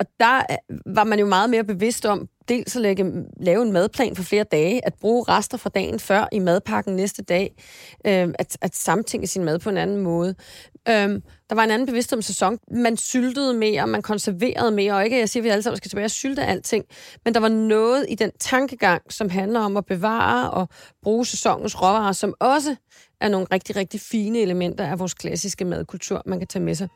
og 0.00 0.06
der 0.20 0.42
var 0.86 1.04
man 1.04 1.18
jo 1.18 1.26
meget 1.26 1.50
mere 1.50 1.64
bevidst 1.64 2.06
om, 2.06 2.28
dels 2.48 2.76
at 2.76 2.82
lægge, 2.82 3.24
lave 3.40 3.62
en 3.62 3.72
madplan 3.72 4.16
for 4.16 4.22
flere 4.22 4.44
dage, 4.44 4.86
at 4.86 4.94
bruge 4.94 5.24
rester 5.28 5.58
fra 5.58 5.70
dagen 5.74 6.00
før 6.00 6.28
i 6.32 6.38
madpakken 6.38 6.96
næste 6.96 7.22
dag, 7.22 7.54
øh, 8.06 8.34
at, 8.38 8.56
at 8.60 8.76
samtænke 8.76 9.26
sin 9.26 9.44
mad 9.44 9.58
på 9.58 9.70
en 9.70 9.76
anden 9.76 9.96
måde. 9.96 10.34
Øh, 10.88 11.20
der 11.48 11.54
var 11.54 11.64
en 11.64 11.70
anden 11.70 11.86
bevidsthed 11.86 12.18
om 12.18 12.22
sæson. 12.22 12.58
Man 12.70 12.96
syltede 12.96 13.54
mere, 13.54 13.86
man 13.86 14.02
konserverede 14.02 14.70
mere, 14.70 14.94
og 14.94 15.04
ikke, 15.04 15.18
jeg 15.18 15.28
siger, 15.28 15.40
at 15.40 15.44
vi 15.44 15.48
alle 15.48 15.62
sammen 15.62 15.76
skal 15.76 15.88
tilbage 15.88 16.04
og 16.04 16.10
sylte 16.10 16.42
alting, 16.42 16.84
men 17.24 17.34
der 17.34 17.40
var 17.40 17.48
noget 17.48 18.06
i 18.08 18.14
den 18.14 18.30
tankegang, 18.40 19.12
som 19.12 19.28
handler 19.30 19.60
om 19.60 19.76
at 19.76 19.86
bevare 19.86 20.50
og 20.50 20.68
bruge 21.02 21.26
sæsonens 21.26 21.82
råvarer, 21.82 22.12
som 22.12 22.34
også 22.40 22.76
er 23.20 23.28
nogle 23.28 23.46
rigtig, 23.52 23.76
rigtig 23.76 24.00
fine 24.00 24.38
elementer 24.38 24.86
af 24.86 24.98
vores 24.98 25.14
klassiske 25.14 25.64
madkultur, 25.64 26.22
man 26.26 26.38
kan 26.38 26.48
tage 26.48 26.64
med 26.64 26.74
sig. 26.74 26.88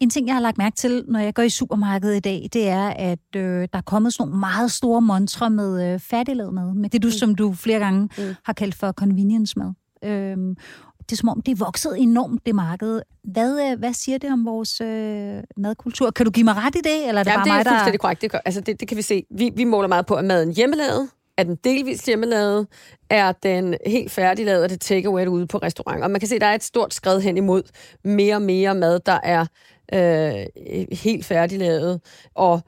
En 0.00 0.10
ting, 0.10 0.26
jeg 0.26 0.34
har 0.34 0.40
lagt 0.40 0.58
mærke 0.58 0.76
til, 0.76 1.04
når 1.08 1.20
jeg 1.20 1.34
går 1.34 1.42
i 1.42 1.48
supermarkedet 1.48 2.16
i 2.16 2.20
dag, 2.20 2.48
det 2.52 2.68
er, 2.68 2.88
at 2.88 3.36
øh, 3.36 3.68
der 3.72 3.78
er 3.78 3.82
kommet 3.86 4.12
sådan 4.14 4.28
nogle 4.28 4.40
meget 4.40 4.72
store 4.72 5.00
montre 5.00 5.50
med 5.50 5.92
øh, 5.92 6.00
færdiglavet 6.00 6.54
mad. 6.54 6.74
Med 6.74 6.90
det, 6.90 7.02
du, 7.02 7.08
mm. 7.08 7.12
som 7.12 7.34
du 7.34 7.52
flere 7.52 7.78
gange 7.78 8.08
mm. 8.18 8.34
har 8.44 8.52
kaldt 8.52 8.74
for 8.74 8.92
convenience 8.92 9.58
mad. 9.58 9.72
Øhm, 10.04 10.56
det 10.98 11.12
er 11.12 11.16
som 11.16 11.28
om, 11.28 11.42
det 11.42 11.52
er 11.52 11.64
vokset 11.64 11.94
enormt, 11.98 12.46
det 12.46 12.54
marked. 12.54 13.00
Hvad, 13.24 13.70
øh, 13.70 13.78
hvad 13.78 13.92
siger 13.92 14.18
det 14.18 14.32
om 14.32 14.44
vores 14.44 14.80
øh, 14.80 15.42
madkultur? 15.56 16.10
Kan 16.10 16.26
du 16.26 16.32
give 16.32 16.44
mig 16.44 16.54
ret 16.54 16.74
i 16.74 16.80
det, 16.84 17.08
eller 17.08 17.20
er 17.20 17.24
det 17.24 17.30
ja, 17.30 17.36
bare 17.36 17.44
det 17.44 17.52
mig, 17.52 17.58
er 17.58 17.62
der... 17.62 17.70
fuldstændig 17.70 18.00
korrekt. 18.00 18.22
Det, 18.22 18.32
altså, 18.44 18.60
det, 18.60 18.80
det 18.80 18.88
kan 18.88 18.96
vi 18.96 19.02
se. 19.02 19.24
Vi, 19.30 19.50
vi 19.56 19.64
måler 19.64 19.88
meget 19.88 20.06
på, 20.06 20.14
at 20.14 20.24
maden 20.24 20.52
hjemmelavet, 20.52 21.08
er 21.36 21.42
den 21.42 21.56
delvist 21.64 22.06
hjemmelavet, 22.06 22.66
er 23.10 23.32
den 23.32 23.74
helt 23.86 24.10
færdiglavet, 24.10 24.64
er 24.64 24.68
det 24.68 24.80
takeaway 24.80 25.26
ude 25.26 25.46
på 25.46 25.58
restaurant. 25.58 26.02
Og 26.02 26.10
man 26.10 26.20
kan 26.20 26.28
se, 26.28 26.34
at 26.34 26.40
der 26.40 26.46
er 26.46 26.54
et 26.54 26.64
stort 26.64 26.94
skred 26.94 27.20
hen 27.20 27.36
imod 27.36 27.62
mere 28.04 28.34
og 28.34 28.42
mere 28.42 28.74
mad, 28.74 29.00
der 29.00 29.20
er 29.22 29.46
øh, 29.92 30.46
helt 30.92 31.24
færdiglavet 31.24 32.00
og 32.34 32.60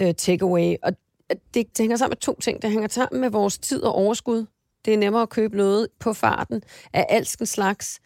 øh, 0.00 0.14
takeaway. 0.14 0.74
Og 0.82 0.92
det, 1.30 1.46
det 1.54 1.78
hænger 1.78 1.96
sammen 1.96 2.10
med 2.10 2.16
to 2.16 2.40
ting. 2.40 2.62
Det 2.62 2.70
hænger 2.70 2.88
sammen 2.88 3.20
med 3.20 3.30
vores 3.30 3.58
tid 3.58 3.82
og 3.82 3.94
overskud. 3.94 4.46
Det 4.86 4.94
er 4.94 4.98
nemmere 4.98 5.22
at 5.22 5.28
købe 5.28 5.56
noget 5.56 5.88
på 5.98 6.12
farten 6.12 6.62
af 6.92 7.06
alskens 7.08 7.48
slags. 7.48 8.00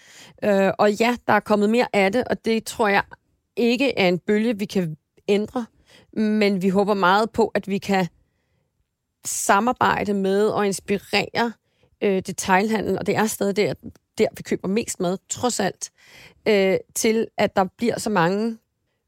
Øh, 0.44 0.72
og 0.78 0.92
ja, 0.92 1.16
der 1.26 1.32
er 1.32 1.40
kommet 1.40 1.70
mere 1.70 1.86
af 1.92 2.12
det, 2.12 2.24
og 2.24 2.44
det 2.44 2.64
tror 2.64 2.88
jeg 2.88 3.02
ikke 3.56 3.98
er 3.98 4.08
en 4.08 4.18
bølge, 4.18 4.58
vi 4.58 4.64
kan 4.64 4.96
ændre. 5.28 5.66
Men 6.12 6.62
vi 6.62 6.68
håber 6.68 6.94
meget 6.94 7.30
på, 7.30 7.48
at 7.54 7.68
vi 7.68 7.78
kan 7.78 8.06
samarbejde 9.26 10.14
med 10.14 10.48
og 10.48 10.66
inspirere 10.66 11.52
øh, 12.02 12.22
detailhandlen, 12.26 12.98
og 12.98 13.06
det 13.06 13.16
er 13.16 13.26
stadig 13.26 13.56
der, 13.56 13.74
der, 14.18 14.26
vi 14.36 14.42
køber 14.42 14.68
mest 14.68 15.00
mad, 15.00 15.18
trods 15.28 15.60
alt, 15.60 15.90
øh, 16.48 16.76
til 16.94 17.26
at 17.38 17.56
der 17.56 17.64
bliver 17.78 17.98
så 17.98 18.10
mange 18.10 18.58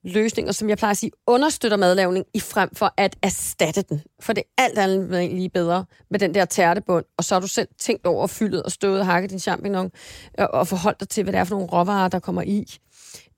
løsninger, 0.05 0.53
som 0.53 0.69
jeg 0.69 0.79
plejer 0.79 0.91
at 0.91 0.97
sige, 0.97 1.11
understøtter 1.27 1.77
madlavning 1.77 2.25
i 2.35 2.41
frem 2.41 2.75
for 2.75 2.95
at 2.97 3.17
erstatte 3.23 3.83
den. 3.83 4.03
For 4.21 4.33
det 4.33 4.43
er 4.59 4.63
alt 4.63 4.79
andet 4.79 5.31
lige 5.31 5.49
bedre 5.49 5.85
med 6.11 6.19
den 6.19 6.35
der 6.35 6.45
tærtebund, 6.45 7.05
og 7.17 7.25
så 7.25 7.35
har 7.35 7.41
du 7.41 7.47
selv 7.47 7.69
tænkt 7.79 8.07
over 8.07 8.27
fyldet 8.27 8.63
og 8.63 8.73
stået 8.73 9.01
og 9.01 9.07
hakket 9.07 9.31
din 9.31 9.39
champignon, 9.39 9.91
og, 10.39 10.49
og 10.55 10.69
forholdt 10.69 11.01
dig 11.01 11.09
til, 11.09 11.23
hvad 11.23 11.33
det 11.33 11.39
er 11.39 11.45
for 11.45 11.55
nogle 11.55 11.71
råvarer, 11.73 12.09
der 12.09 12.19
kommer 12.19 12.43
i. 12.43 12.79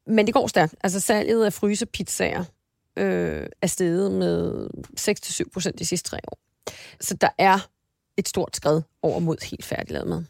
Men 0.06 0.26
det 0.26 0.34
går 0.34 0.46
stærkt. 0.46 0.74
Altså 0.84 1.00
salget 1.00 1.44
af 1.44 1.52
frysepizzaer 1.52 2.44
øh, 2.98 3.46
er 3.62 3.66
steget 3.66 4.12
med 4.12 4.66
6-7 5.00 5.50
procent 5.52 5.78
de 5.78 5.86
sidste 5.86 6.10
tre 6.10 6.18
år. 6.28 6.38
Så 7.00 7.14
der 7.14 7.28
er 7.38 7.68
et 8.16 8.28
stort 8.28 8.56
skred 8.56 8.82
over 9.02 9.18
mod 9.18 9.48
helt 9.50 9.64
færdiglavet 9.64 10.08
mad. 10.08 10.24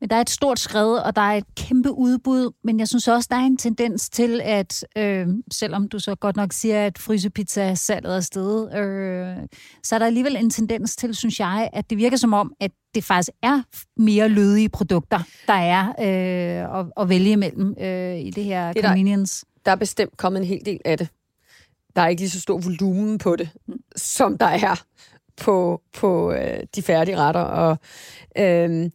Men 0.00 0.10
der 0.10 0.16
er 0.16 0.20
et 0.20 0.30
stort 0.30 0.58
skred, 0.58 0.98
og 0.98 1.16
der 1.16 1.22
er 1.22 1.32
et 1.32 1.54
kæmpe 1.56 1.92
udbud, 1.92 2.52
men 2.64 2.78
jeg 2.78 2.88
synes 2.88 3.08
også, 3.08 3.28
der 3.30 3.36
er 3.36 3.40
en 3.46 3.56
tendens 3.56 4.10
til, 4.10 4.40
at 4.44 4.84
øh, 4.98 5.26
selvom 5.52 5.88
du 5.88 5.98
så 5.98 6.14
godt 6.14 6.36
nok 6.36 6.52
siger, 6.52 6.86
at 6.86 6.98
frysepizza 6.98 7.62
er 7.62 7.74
salget 7.74 8.14
af 8.14 8.24
sted, 8.24 8.74
øh, 8.74 9.36
så 9.82 9.94
er 9.94 9.98
der 9.98 10.06
alligevel 10.06 10.36
en 10.36 10.50
tendens 10.50 10.96
til, 10.96 11.14
synes 11.14 11.40
jeg, 11.40 11.70
at 11.72 11.90
det 11.90 11.98
virker 11.98 12.16
som 12.16 12.32
om, 12.32 12.52
at 12.60 12.70
det 12.94 13.04
faktisk 13.04 13.30
er 13.42 13.62
mere 13.96 14.28
lødige 14.28 14.68
produkter, 14.68 15.20
der 15.46 15.54
er 15.54 15.88
øh, 15.88 16.80
at, 16.80 16.86
at 16.96 17.08
vælge 17.08 17.30
imellem 17.30 17.74
øh, 17.80 18.18
i 18.18 18.30
det 18.30 18.44
her 18.44 18.72
det 18.72 18.84
convenience. 18.84 19.44
Der, 19.44 19.60
der 19.64 19.70
er 19.70 19.76
bestemt 19.76 20.16
kommet 20.16 20.40
en 20.40 20.46
hel 20.46 20.64
del 20.64 20.80
af 20.84 20.98
det. 20.98 21.08
Der 21.96 22.02
er 22.02 22.08
ikke 22.08 22.22
lige 22.22 22.30
så 22.30 22.40
stor 22.40 22.58
volumen 22.58 23.18
på 23.18 23.36
det, 23.36 23.48
som 23.96 24.38
der 24.38 24.46
er 24.46 24.82
på, 25.36 25.82
på 25.94 26.32
øh, 26.32 26.60
de 26.76 26.82
færdige 26.82 27.16
retter. 27.16 27.40
Og 27.40 27.78
øh, 28.38 28.90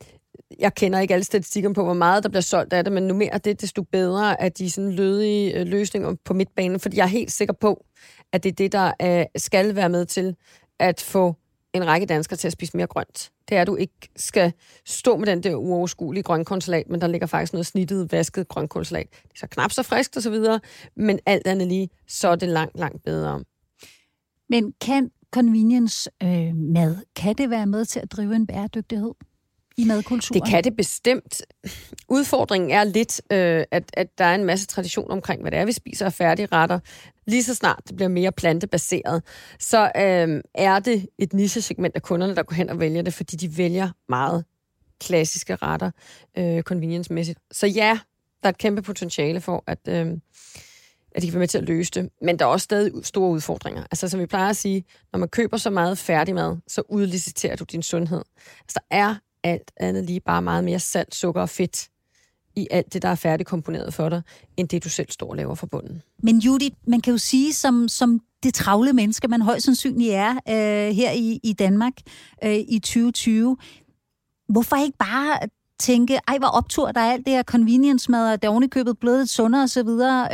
jeg 0.61 0.75
kender 0.75 0.99
ikke 0.99 1.13
alle 1.13 1.23
statistikker 1.23 1.73
på, 1.73 1.83
hvor 1.83 1.93
meget 1.93 2.23
der 2.23 2.29
bliver 2.29 2.41
solgt 2.41 2.73
af 2.73 2.83
det, 2.83 2.93
men 2.93 3.03
nu 3.03 3.13
mere 3.13 3.37
det, 3.37 3.61
desto 3.61 3.81
bedre 3.81 4.41
er 4.41 4.49
de 4.49 4.71
sådan 4.71 4.91
lødige 4.91 5.59
øh, 5.59 5.67
løsninger 5.67 6.15
på 6.25 6.33
midtbanen, 6.33 6.79
fordi 6.79 6.97
jeg 6.97 7.03
er 7.03 7.07
helt 7.07 7.31
sikker 7.31 7.53
på, 7.53 7.85
at 8.31 8.43
det 8.43 8.49
er 8.49 8.53
det, 8.53 8.71
der 8.71 8.91
øh, 9.01 9.25
skal 9.35 9.75
være 9.75 9.89
med 9.89 10.05
til 10.05 10.35
at 10.79 11.01
få 11.01 11.35
en 11.73 11.87
række 11.87 12.05
danskere 12.05 12.37
til 12.37 12.47
at 12.47 12.51
spise 12.51 12.77
mere 12.77 12.87
grønt. 12.87 13.31
Det 13.49 13.57
er, 13.57 13.61
at 13.61 13.67
du 13.67 13.75
ikke 13.75 14.09
skal 14.15 14.53
stå 14.85 15.17
med 15.17 15.27
den 15.27 15.43
der 15.43 15.55
uoverskuelige 15.55 16.23
grønkålsalat, 16.23 16.89
men 16.89 17.01
der 17.01 17.07
ligger 17.07 17.27
faktisk 17.27 17.53
noget 17.53 17.65
snittet, 17.65 18.11
vasket 18.11 18.47
grønkålsalat. 18.47 19.07
Det 19.11 19.33
er 19.35 19.39
så 19.39 19.47
knap 19.47 19.71
så 19.71 19.83
friskt 19.83 20.17
og 20.17 20.23
så 20.23 20.29
videre, 20.29 20.59
men 20.95 21.19
alt 21.25 21.47
andet 21.47 21.67
lige, 21.67 21.89
så 22.07 22.27
er 22.27 22.35
det 22.35 22.49
langt, 22.49 22.79
langt 22.79 23.03
bedre. 23.03 23.43
Men 24.49 24.73
kan 24.81 25.11
convenience 25.33 26.09
øh, 26.23 26.55
mad, 26.55 26.97
kan 27.15 27.35
det 27.35 27.49
være 27.49 27.67
med 27.67 27.85
til 27.85 27.99
at 27.99 28.11
drive 28.11 28.35
en 28.35 28.47
bæredygtighed? 28.47 29.13
I 29.81 29.85
madkulturen? 29.85 30.41
Det 30.41 30.49
kan 30.49 30.63
det 30.63 30.75
bestemt. 30.75 31.41
Udfordringen 32.09 32.71
er 32.71 32.83
lidt, 32.83 33.21
øh, 33.31 33.63
at, 33.71 33.83
at 33.93 34.17
der 34.17 34.25
er 34.25 34.35
en 34.35 34.45
masse 34.45 34.67
tradition 34.67 35.11
omkring, 35.11 35.41
hvad 35.41 35.51
det 35.51 35.59
er, 35.59 35.65
vi 35.65 35.71
spiser 35.71 36.05
af 36.05 36.13
færdigretter. 36.13 36.79
Lige 37.27 37.43
så 37.43 37.55
snart 37.55 37.81
det 37.87 37.95
bliver 37.95 38.09
mere 38.09 38.31
plantebaseret, 38.31 39.23
så 39.59 39.91
øh, 39.95 40.41
er 40.55 40.79
det 40.79 41.07
et 41.17 41.33
nichesegment 41.33 41.95
af 41.95 42.01
kunderne, 42.01 42.35
der 42.35 42.43
går 42.43 42.55
hen 42.55 42.69
og 42.69 42.79
vælger 42.79 43.01
det, 43.01 43.13
fordi 43.13 43.35
de 43.35 43.57
vælger 43.57 43.89
meget 44.09 44.45
klassiske 44.99 45.55
retter, 45.55 45.91
øh, 46.37 46.63
convenience-mæssigt. 46.63 47.39
Så 47.51 47.67
ja, 47.67 47.99
der 48.43 48.47
er 48.47 48.49
et 48.49 48.57
kæmpe 48.57 48.81
potentiale 48.81 49.41
for, 49.41 49.63
at, 49.67 49.79
øh, 49.87 50.17
at 51.15 51.21
de 51.21 51.27
kan 51.27 51.33
være 51.33 51.39
med 51.39 51.47
til 51.47 51.57
at 51.57 51.63
løse 51.63 51.91
det. 51.91 52.09
Men 52.21 52.39
der 52.39 52.45
er 52.45 52.49
også 52.49 52.63
stadig 52.63 53.05
store 53.05 53.29
udfordringer. 53.29 53.83
Altså, 53.91 54.07
som 54.07 54.19
vi 54.19 54.25
plejer 54.25 54.49
at 54.49 54.57
sige, 54.57 54.83
når 55.11 55.19
man 55.19 55.29
køber 55.29 55.57
så 55.57 55.69
meget 55.69 55.97
færdigmad, 55.97 56.57
så 56.67 56.81
udliciterer 56.89 57.55
du 57.55 57.63
din 57.63 57.83
sundhed. 57.83 58.21
Altså, 58.61 58.79
der 58.91 58.97
er 58.97 59.15
alt 59.43 59.71
andet 59.77 60.05
lige 60.05 60.19
bare 60.19 60.41
meget 60.41 60.63
mere 60.63 60.79
salt, 60.79 61.15
sukker 61.15 61.41
og 61.41 61.49
fedt 61.49 61.89
i 62.55 62.67
alt 62.71 62.93
det, 62.93 63.01
der 63.01 63.09
er 63.09 63.15
færdigkomponeret 63.15 63.93
for 63.93 64.09
dig, 64.09 64.21
end 64.57 64.67
det, 64.67 64.83
du 64.83 64.89
selv 64.89 65.11
står 65.11 65.29
og 65.29 65.35
laver 65.35 65.55
fra 65.55 65.67
bunden. 65.67 66.01
Men 66.23 66.39
Judith, 66.39 66.75
man 66.87 67.01
kan 67.01 67.11
jo 67.11 67.17
sige, 67.17 67.53
som, 67.53 67.87
som 67.87 68.19
det 68.43 68.53
travle 68.53 68.93
menneske, 68.93 69.27
man 69.27 69.41
højst 69.41 69.65
sandsynligt 69.65 70.13
er 70.13 70.31
øh, 70.31 70.95
her 70.95 71.11
i, 71.11 71.39
i 71.43 71.53
Danmark 71.53 71.93
øh, 72.43 72.55
i 72.55 72.79
2020, 72.79 73.57
hvorfor 74.49 74.75
ikke 74.75 74.97
bare 74.97 75.39
tænke, 75.79 76.19
ej, 76.27 76.37
hvor 76.37 76.47
optur, 76.47 76.91
der 76.91 77.01
er 77.01 77.11
alt 77.11 77.25
det 77.25 77.33
her 77.33 77.43
convenience-mad, 77.43 78.33
og 78.33 78.41
det 78.41 78.47
er 78.47 78.51
ovenikøbet 78.51 78.99
blevet 78.99 79.19
lidt 79.19 79.29
sundere 79.29 79.63
osv. 79.63 79.89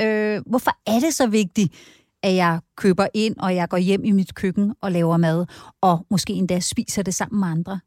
Øh, 0.06 0.42
hvorfor 0.46 0.72
er 0.86 1.00
det 1.00 1.14
så 1.14 1.28
vigtigt, 1.28 1.74
at 2.24 2.36
jeg 2.36 2.60
køber 2.76 3.08
ind, 3.14 3.36
og 3.40 3.56
jeg 3.56 3.70
går 3.70 3.78
hjem 3.78 4.04
i 4.04 4.12
mit 4.12 4.36
køkken 4.36 4.74
og 4.82 4.92
laver 4.92 5.18
mad, 5.18 5.46
og 5.82 6.06
måske 6.10 6.34
endda 6.34 6.60
spiser 6.60 7.04
det 7.04 7.16
sammen 7.16 7.40
med 7.40 7.48
andre? 7.48 7.80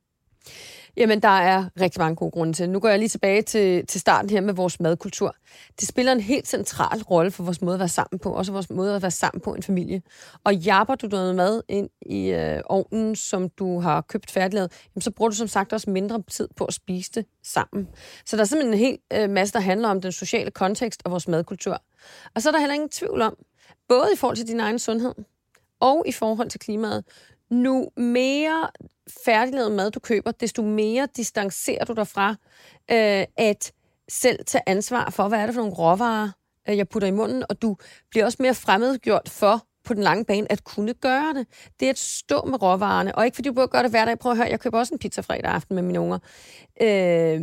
Jamen, 0.97 1.23
der 1.23 1.29
er 1.29 1.65
rigtig 1.81 2.01
mange 2.01 2.17
gode 2.17 2.31
grunde 2.31 2.53
til. 2.53 2.71
Nu 2.71 2.81
går 2.81 2.89
jeg 2.89 2.99
lige 2.99 3.09
tilbage 3.09 3.43
til, 3.43 3.87
til 3.87 4.01
starten 4.01 4.31
her 4.31 4.41
med 4.41 4.55
vores 4.55 4.81
madkultur. 4.81 5.35
Det 5.81 5.89
spiller 5.89 6.13
en 6.13 6.21
helt 6.21 6.49
central 6.49 7.03
rolle 7.03 7.31
for 7.31 7.43
vores 7.43 7.63
måde 7.63 7.75
at 7.75 7.79
være 7.79 7.89
sammen 7.89 8.19
på, 8.19 8.33
også 8.33 8.53
vores 8.53 8.71
måde 8.71 8.97
at 8.97 9.03
være 9.03 9.11
sammen 9.11 9.41
på 9.41 9.55
en 9.55 9.63
familie. 9.63 10.03
Og 10.45 10.55
japper 10.55 10.95
du 10.95 11.07
noget 11.07 11.35
mad 11.35 11.63
ind 11.69 11.89
i 12.03 12.27
øh, 12.29 12.61
ovnen, 12.65 13.17
som 13.17 13.49
du 13.49 13.81
har 13.81 14.01
købt 14.01 14.31
færdiglavet, 14.31 14.73
jamen, 14.95 15.03
så 15.03 15.11
bruger 15.11 15.29
du 15.31 15.37
som 15.37 15.49
sagt 15.49 15.73
også 15.73 15.91
mindre 15.91 16.23
tid 16.31 16.49
på 16.57 16.65
at 16.65 16.75
spise 16.75 17.11
det 17.15 17.27
sammen. 17.45 17.89
Så 18.27 18.37
der 18.37 18.43
er 18.43 18.47
simpelthen 18.47 18.75
en 18.75 18.79
hel 18.79 18.99
øh, 19.13 19.31
masse, 19.31 19.53
der 19.53 19.61
handler 19.61 19.89
om 19.89 20.01
den 20.01 20.13
sociale 20.13 20.51
kontekst 20.51 21.03
og 21.05 21.11
vores 21.11 21.29
madkultur. 21.29 21.83
Og 22.35 22.43
så 22.43 22.49
er 22.49 22.53
der 22.53 22.61
heller 22.61 22.75
ingen 22.75 22.91
tvivl 22.91 23.23
om, 23.23 23.37
både 23.89 24.09
i 24.15 24.17
forhold 24.17 24.37
til 24.37 24.47
din 24.47 24.61
egen 24.61 24.79
sundhed 24.79 25.15
og 25.81 26.05
i 26.07 26.13
forhold 26.13 26.51
til 26.51 26.61
klimaet, 26.61 27.05
nu 27.51 27.89
mere 27.97 28.71
færdiglavet 29.25 29.73
mad, 29.73 29.91
du 29.91 30.01
køber, 30.01 30.31
desto 30.31 30.63
mere 30.63 31.09
distancerer 31.17 31.85
du 31.85 31.93
dig 31.93 32.07
fra 32.07 32.31
øh, 32.91 33.25
at 33.37 33.73
selv 34.09 34.45
tage 34.45 34.63
ansvar 34.67 35.11
for, 35.11 35.29
hvad 35.29 35.39
er 35.39 35.47
det 35.47 35.55
for 35.55 35.63
nogle 35.63 35.77
råvarer, 35.77 36.31
øh, 36.69 36.77
jeg 36.77 36.89
putter 36.89 37.09
i 37.09 37.11
munden, 37.11 37.45
og 37.49 37.63
du 37.63 37.77
bliver 38.11 38.25
også 38.25 38.39
mere 38.41 38.55
fremmedgjort 38.55 39.29
for 39.29 39.63
på 39.85 39.95
den 39.95 40.03
lange 40.03 40.25
bane 40.25 40.53
at 40.53 40.65
kunne 40.65 40.95
gøre 40.95 41.35
det. 41.35 41.47
Det 41.81 41.87
er 41.87 41.91
at 41.91 41.99
stå 41.99 42.45
med 42.45 42.63
råvarerne, 42.63 43.15
og 43.15 43.25
ikke 43.25 43.35
fordi 43.35 43.49
du 43.49 43.55
burde 43.55 43.69
gør 43.69 43.83
det 43.83 43.91
hver 43.91 44.05
dag. 44.05 44.19
Prøv 44.19 44.33
at 44.33 44.39
høre, 44.39 44.49
jeg 44.49 44.61
køber 44.61 44.79
også 44.79 44.95
en 44.95 44.99
pizza 44.99 45.21
fredag 45.21 45.51
aften 45.51 45.75
med 45.75 45.83
mine 45.83 46.01
unger. 46.01 46.19
Øh, 46.83 47.41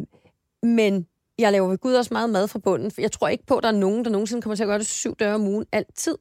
men 0.63 1.07
jeg 1.39 1.51
laver 1.51 1.67
ved 1.67 1.77
Gud 1.77 1.93
også 1.93 2.13
meget 2.13 2.29
mad 2.29 2.47
fra 2.47 2.59
bunden. 2.59 2.91
Jeg 2.97 3.11
tror 3.11 3.27
ikke 3.27 3.45
på, 3.45 3.57
at 3.57 3.63
der 3.63 3.69
er 3.69 3.73
nogen, 3.73 4.05
der 4.05 4.11
nogensinde 4.11 4.41
kommer 4.41 4.55
til 4.55 4.63
at 4.63 4.67
gøre 4.67 4.79
det 4.79 4.87
syv 4.87 5.15
døre 5.15 5.35
om 5.35 5.47
ugen 5.47 5.65
altid. 5.71 6.17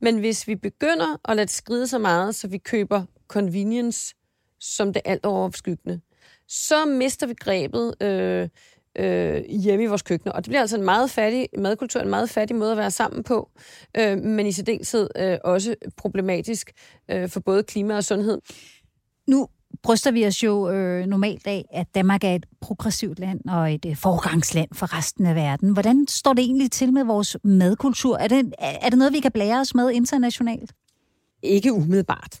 Men 0.00 0.18
hvis 0.18 0.48
vi 0.48 0.54
begynder 0.54 1.20
at 1.24 1.36
lade 1.36 1.46
det 1.46 1.54
skride 1.54 1.86
så 1.86 1.98
meget, 1.98 2.34
så 2.34 2.48
vi 2.48 2.58
køber 2.58 3.02
convenience 3.28 4.14
som 4.60 4.92
det 4.92 5.02
alt 5.04 5.26
overskyggende, 5.26 6.00
så 6.48 6.84
mister 6.84 7.26
vi 7.26 7.34
grebet 7.34 8.02
øh, 8.02 8.48
øh, 8.98 9.44
hjemme 9.44 9.84
i 9.84 9.86
vores 9.86 10.02
køkkener. 10.02 10.32
Og 10.32 10.44
det 10.44 10.50
bliver 10.50 10.60
altså 10.60 10.76
en 10.76 10.84
meget 10.84 11.10
fattig 11.10 11.48
madkultur, 11.58 12.00
en 12.00 12.08
meget 12.08 12.30
fattig 12.30 12.56
måde 12.56 12.70
at 12.70 12.78
være 12.78 12.90
sammen 12.90 13.22
på, 13.22 13.50
øh, 13.96 14.18
men 14.18 14.46
i 14.46 14.52
særdeleshed 14.52 15.08
øh, 15.16 15.38
også 15.44 15.74
problematisk 15.96 16.72
øh, 17.10 17.28
for 17.28 17.40
både 17.40 17.62
klima 17.62 17.96
og 17.96 18.04
sundhed. 18.04 18.40
Nu 19.26 19.48
bryster 19.82 20.10
vi 20.10 20.26
os 20.26 20.42
jo 20.42 20.70
øh, 20.70 21.06
normalt 21.06 21.46
af, 21.46 21.64
at 21.72 21.86
Danmark 21.94 22.24
er 22.24 22.34
et 22.34 22.46
progressivt 22.60 23.18
land 23.18 23.40
og 23.48 23.74
et 23.74 23.84
øh, 23.86 23.96
forgangsland 23.96 24.68
for 24.72 24.98
resten 24.98 25.26
af 25.26 25.34
verden. 25.34 25.72
Hvordan 25.72 26.06
står 26.08 26.32
det 26.32 26.44
egentlig 26.44 26.70
til 26.70 26.92
med 26.92 27.04
vores 27.04 27.36
madkultur? 27.44 28.16
Er 28.16 28.28
det, 28.28 28.54
er 28.58 28.88
det 28.88 28.98
noget, 28.98 29.12
vi 29.12 29.20
kan 29.20 29.32
blære 29.32 29.60
os 29.60 29.74
med 29.74 29.90
internationalt? 29.90 30.72
Ikke 31.42 31.72
umiddelbart. 31.72 32.40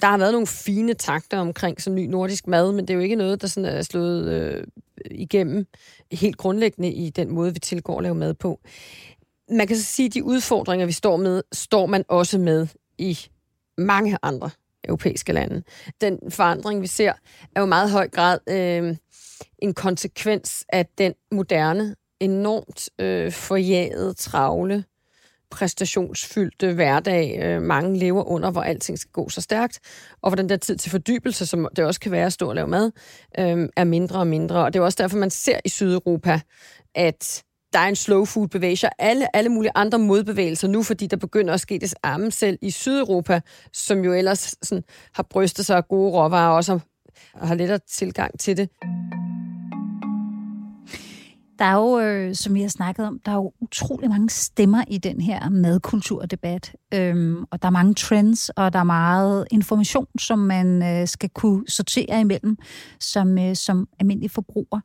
Der 0.00 0.06
har 0.06 0.18
været 0.18 0.32
nogle 0.32 0.46
fine 0.46 0.94
takter 0.94 1.38
omkring 1.38 1.82
sådan 1.82 1.94
ny 1.94 2.06
nordisk 2.06 2.46
mad, 2.46 2.72
men 2.72 2.80
det 2.80 2.90
er 2.90 2.94
jo 2.94 3.00
ikke 3.00 3.16
noget, 3.16 3.42
der 3.42 3.46
sådan 3.46 3.76
er 3.76 3.82
slået 3.82 4.32
øh, 4.32 4.64
igennem 5.10 5.66
helt 6.12 6.36
grundlæggende 6.36 6.92
i 6.92 7.10
den 7.10 7.34
måde, 7.34 7.52
vi 7.52 7.58
tilgår 7.58 7.96
at 7.98 8.02
lave 8.02 8.14
mad 8.14 8.34
på. 8.34 8.60
Man 9.50 9.66
kan 9.66 9.76
så 9.76 9.82
sige, 9.82 10.06
at 10.06 10.14
de 10.14 10.24
udfordringer, 10.24 10.86
vi 10.86 10.92
står 10.92 11.16
med, 11.16 11.42
står 11.52 11.86
man 11.86 12.04
også 12.08 12.38
med 12.38 12.66
i 12.98 13.18
mange 13.78 14.18
andre 14.22 14.50
europæiske 14.84 15.32
lande. 15.32 15.62
Den 16.00 16.18
forandring, 16.28 16.82
vi 16.82 16.86
ser, 16.86 17.12
er 17.56 17.60
jo 17.60 17.66
meget 17.66 17.90
høj 17.90 18.08
grad 18.08 18.38
øh, 18.48 18.96
en 19.58 19.74
konsekvens 19.74 20.64
af 20.68 20.86
den 20.98 21.14
moderne, 21.32 21.96
enormt 22.20 22.88
øh, 22.98 23.32
forjagede, 23.32 24.14
travle 24.14 24.84
præstationsfyldte 25.52 26.72
hverdag, 26.72 27.38
øh, 27.42 27.62
mange 27.62 27.98
lever 27.98 28.24
under, 28.24 28.50
hvor 28.50 28.62
alting 28.62 28.98
skal 28.98 29.10
gå 29.12 29.28
så 29.28 29.40
stærkt, 29.40 29.80
og 30.22 30.30
hvor 30.30 30.36
den 30.36 30.48
der 30.48 30.56
tid 30.56 30.76
til 30.76 30.90
fordybelse, 30.90 31.46
som 31.46 31.68
det 31.76 31.84
også 31.84 32.00
kan 32.00 32.12
være 32.12 32.26
at 32.26 32.32
stå 32.32 32.48
og 32.48 32.54
lave 32.54 32.68
mad, 32.68 32.92
øh, 33.38 33.68
er 33.76 33.84
mindre 33.84 34.18
og 34.18 34.26
mindre. 34.26 34.64
Og 34.64 34.72
det 34.72 34.80
er 34.80 34.84
også 34.84 35.02
derfor, 35.02 35.18
man 35.18 35.30
ser 35.30 35.60
i 35.64 35.68
Sydeuropa, 35.68 36.40
at 36.94 37.44
der 37.72 37.78
er 37.78 37.88
en 37.88 37.96
slow 37.96 38.24
food 38.24 38.48
bevægelse, 38.48 38.88
alle, 38.98 39.36
alle 39.36 39.48
mulige 39.48 39.72
andre 39.74 39.98
modbevægelser 39.98 40.68
nu, 40.68 40.82
fordi 40.82 41.06
der 41.06 41.16
begynder 41.16 41.54
at 41.54 41.60
ske 41.60 41.78
det 41.78 41.94
samme 42.02 42.30
selv 42.30 42.58
i 42.62 42.70
Sydeuropa, 42.70 43.40
som 43.72 44.04
jo 44.04 44.12
ellers 44.12 44.54
sådan, 44.62 44.84
har 45.14 45.22
brystet 45.22 45.66
sig 45.66 45.76
af 45.76 45.88
gode 45.88 46.12
råvarer 46.12 46.48
og 46.48 46.56
også 46.56 46.72
har, 47.34 47.46
har 47.46 47.54
lettere 47.54 47.78
tilgang 47.88 48.38
til 48.40 48.56
det. 48.56 48.68
Der 51.58 51.64
er 51.64 51.74
jo, 51.74 52.00
øh, 52.00 52.34
som 52.34 52.54
vi 52.54 52.62
har 52.62 52.68
snakket 52.68 53.06
om, 53.06 53.20
der 53.24 53.32
er 53.32 53.36
jo 53.36 53.52
utrolig 53.60 54.10
mange 54.10 54.30
stemmer 54.30 54.84
i 54.88 54.98
den 54.98 55.20
her 55.20 55.48
madkulturdebat. 55.48 56.76
Øhm, 56.94 57.44
og 57.50 57.62
der 57.62 57.68
er 57.68 57.72
mange 57.72 57.94
trends, 57.94 58.48
og 58.48 58.72
der 58.72 58.78
er 58.78 58.84
meget 58.84 59.46
information, 59.50 60.06
som 60.18 60.38
man 60.38 60.82
øh, 60.82 61.08
skal 61.08 61.28
kunne 61.28 61.68
sortere 61.68 62.20
imellem 62.20 62.56
som, 63.00 63.38
øh, 63.38 63.56
som 63.56 63.88
almindelig 64.00 64.30
forbruger. 64.30 64.80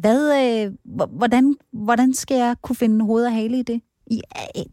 Hvad, 0.00 0.42
øh, 0.42 0.72
hvordan, 1.10 1.54
hvordan 1.72 2.14
skal 2.14 2.36
jeg 2.36 2.56
kunne 2.62 2.76
finde 2.76 3.04
hoved 3.04 3.24
og 3.24 3.32
hale 3.32 3.58
i 3.58 3.62
det? 3.62 3.80
i 4.10 4.22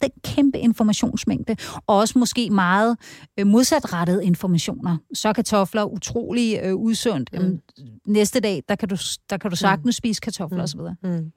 den 0.01 0.10
kæmpe 0.23 0.60
informationsmængde, 0.60 1.55
og 1.88 1.97
også 1.97 2.19
måske 2.19 2.49
meget 2.49 2.97
øh, 3.39 3.47
modsatrettede 3.47 4.25
informationer. 4.25 4.97
Så 5.13 5.34
kartofler, 5.34 5.84
utrolig 5.84 6.60
øh, 6.63 6.75
udsundt. 6.75 7.29
Mm. 7.34 7.60
næste 8.05 8.39
dag, 8.39 8.63
der 8.69 8.75
kan 8.75 8.89
du, 8.89 8.97
der 9.29 9.38
kan 9.38 9.49
du 9.49 9.55
sagtens 9.55 9.86
mm. 9.86 9.91
spise 9.91 10.21
kartofler 10.21 10.58
mm. 10.58 10.63
osv. 10.63 10.79
Mm. 11.03 11.32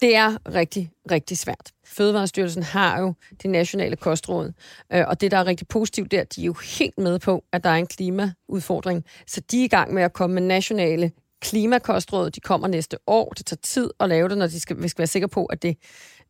Det 0.00 0.16
er 0.16 0.54
rigtig, 0.54 0.90
rigtig 1.10 1.38
svært. 1.38 1.72
Fødevarestyrelsen 1.86 2.62
har 2.62 3.00
jo 3.00 3.14
de 3.42 3.48
nationale 3.48 3.96
kostråd, 3.96 4.52
øh, 4.92 5.04
og 5.08 5.20
det, 5.20 5.30
der 5.30 5.36
er 5.36 5.46
rigtig 5.46 5.68
positivt 5.68 6.10
der, 6.10 6.24
de 6.24 6.40
er 6.40 6.46
jo 6.46 6.54
helt 6.78 6.98
med 6.98 7.18
på, 7.18 7.44
at 7.52 7.64
der 7.64 7.70
er 7.70 7.76
en 7.76 7.86
klimaudfordring. 7.86 9.04
Så 9.26 9.40
de 9.50 9.60
er 9.60 9.64
i 9.64 9.68
gang 9.68 9.94
med 9.94 10.02
at 10.02 10.12
komme 10.12 10.34
med 10.34 10.42
nationale 10.42 11.12
klimakostråd. 11.42 12.30
De 12.30 12.40
kommer 12.40 12.68
næste 12.68 12.96
år. 13.06 13.32
Det 13.32 13.46
tager 13.46 13.60
tid 13.62 13.90
at 14.00 14.08
lave 14.08 14.28
det, 14.28 14.38
når 14.38 14.46
de 14.46 14.60
skal, 14.60 14.82
vi 14.82 14.88
skal 14.88 14.98
være 14.98 15.06
sikre 15.06 15.28
på, 15.28 15.44
at 15.44 15.62
det 15.62 15.76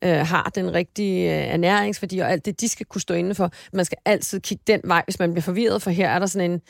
øh, 0.04 0.10
har 0.10 0.50
den 0.54 0.74
rigtige 0.74 1.38
øh, 1.38 1.54
ernæringsværdi 1.54 2.18
og 2.18 2.30
alt 2.30 2.44
det, 2.44 2.60
de 2.60 2.68
skal 2.68 2.86
kunne 2.86 3.00
stå 3.00 3.14
inden 3.14 3.34
for. 3.34 3.50
Man 3.72 3.84
skal 3.84 3.98
altid 4.04 4.40
kigge 4.40 4.64
den 4.66 4.80
vej, 4.84 5.02
hvis 5.06 5.18
man 5.18 5.32
bliver 5.32 5.42
forvirret, 5.42 5.82
for 5.82 5.90
her 5.90 6.08
er 6.08 6.18
der 6.18 6.26
sådan 6.26 6.50
en, 6.50 6.60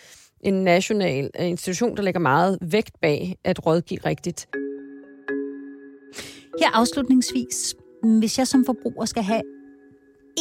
en 0.41 0.65
national 0.65 1.31
øh, 1.41 1.47
institution, 1.47 1.97
der 1.97 2.03
lægger 2.03 2.21
meget 2.21 2.59
vægt 2.61 3.01
bag 3.03 3.37
at 3.45 3.67
rådgive 3.67 4.01
rigtigt. 4.07 4.49
Her 6.61 6.71
afslutningsvis, 6.77 7.75
hvis 8.19 8.39
jeg 8.39 8.47
som 8.47 8.65
forbruger 8.65 9.05
skal 9.05 9.23
have 9.23 9.43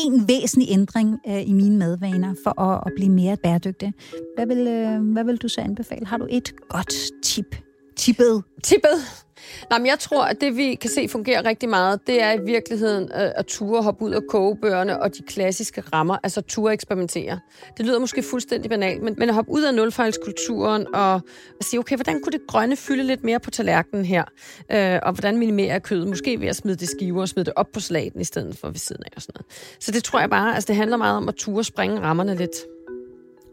en 0.05 0.27
væsentlig 0.27 0.71
ændring 0.71 1.19
øh, 1.27 1.49
i 1.49 1.53
mine 1.53 1.77
madvaner 1.77 2.35
for 2.43 2.61
at, 2.61 2.83
at 2.85 2.91
blive 2.95 3.09
mere 3.09 3.37
bæredygtig, 3.43 3.93
hvad 4.35 4.47
vil, 4.47 4.67
øh, 4.67 5.11
hvad 5.13 5.23
vil 5.23 5.37
du 5.37 5.47
så 5.47 5.61
anbefale? 5.61 6.05
Har 6.05 6.17
du 6.17 6.27
et 6.29 6.53
godt 6.69 6.93
tip? 7.23 7.55
Tippet? 7.95 8.43
Tippet? 8.63 9.23
Nej, 9.69 9.79
men 9.79 9.87
jeg 9.87 9.99
tror, 9.99 10.23
at 10.23 10.41
det 10.41 10.57
vi 10.57 10.75
kan 10.75 10.89
se 10.89 11.07
fungerer 11.07 11.45
rigtig 11.45 11.69
meget, 11.69 12.07
det 12.07 12.21
er 12.21 12.31
i 12.31 12.39
virkeligheden 12.45 13.03
øh, 13.03 13.31
at 13.35 13.45
ture 13.45 13.83
hoppe 13.83 14.05
ud 14.05 14.11
af 14.11 14.21
kogebøgerne 14.29 15.01
og 15.01 15.15
de 15.17 15.23
klassiske 15.23 15.81
rammer, 15.93 16.17
altså 16.23 16.41
ture 16.41 16.73
eksperimentere. 16.73 17.39
Det 17.77 17.85
lyder 17.85 17.99
måske 17.99 18.23
fuldstændig 18.23 18.69
banalt, 18.69 19.03
men, 19.03 19.15
men 19.17 19.29
at 19.29 19.35
hoppe 19.35 19.51
ud 19.51 19.63
af 19.63 19.73
nulfejlskulturen 19.73 20.95
og 20.95 21.21
sige, 21.61 21.79
okay, 21.79 21.95
hvordan 21.95 22.21
kunne 22.21 22.31
det 22.31 22.41
grønne 22.47 22.75
fylde 22.75 23.03
lidt 23.03 23.23
mere 23.23 23.39
på 23.39 23.51
tallerkenen 23.51 24.05
her? 24.05 24.23
Øh, 24.71 24.99
og 25.03 25.11
hvordan 25.13 25.37
minimere 25.37 25.79
kødet? 25.79 26.07
Måske 26.07 26.39
ved 26.39 26.47
at 26.47 26.55
smide 26.55 26.75
det 26.75 26.89
skiver 26.89 27.21
og 27.21 27.29
smide 27.29 27.45
det 27.45 27.53
op 27.55 27.67
på 27.73 27.79
slaten 27.79 28.21
i 28.21 28.23
stedet 28.23 28.57
for 28.57 28.67
ved 28.67 28.79
siden 28.79 29.03
af 29.03 29.11
og 29.15 29.21
sådan 29.21 29.33
noget. 29.35 29.77
Så 29.79 29.91
det 29.91 30.03
tror 30.03 30.19
jeg 30.19 30.29
bare, 30.29 30.55
altså 30.55 30.67
det 30.67 30.75
handler 30.75 30.97
meget 30.97 31.17
om 31.17 31.27
at 31.27 31.35
ture 31.35 31.63
springe 31.63 31.99
rammerne 31.99 32.35
lidt. 32.35 32.55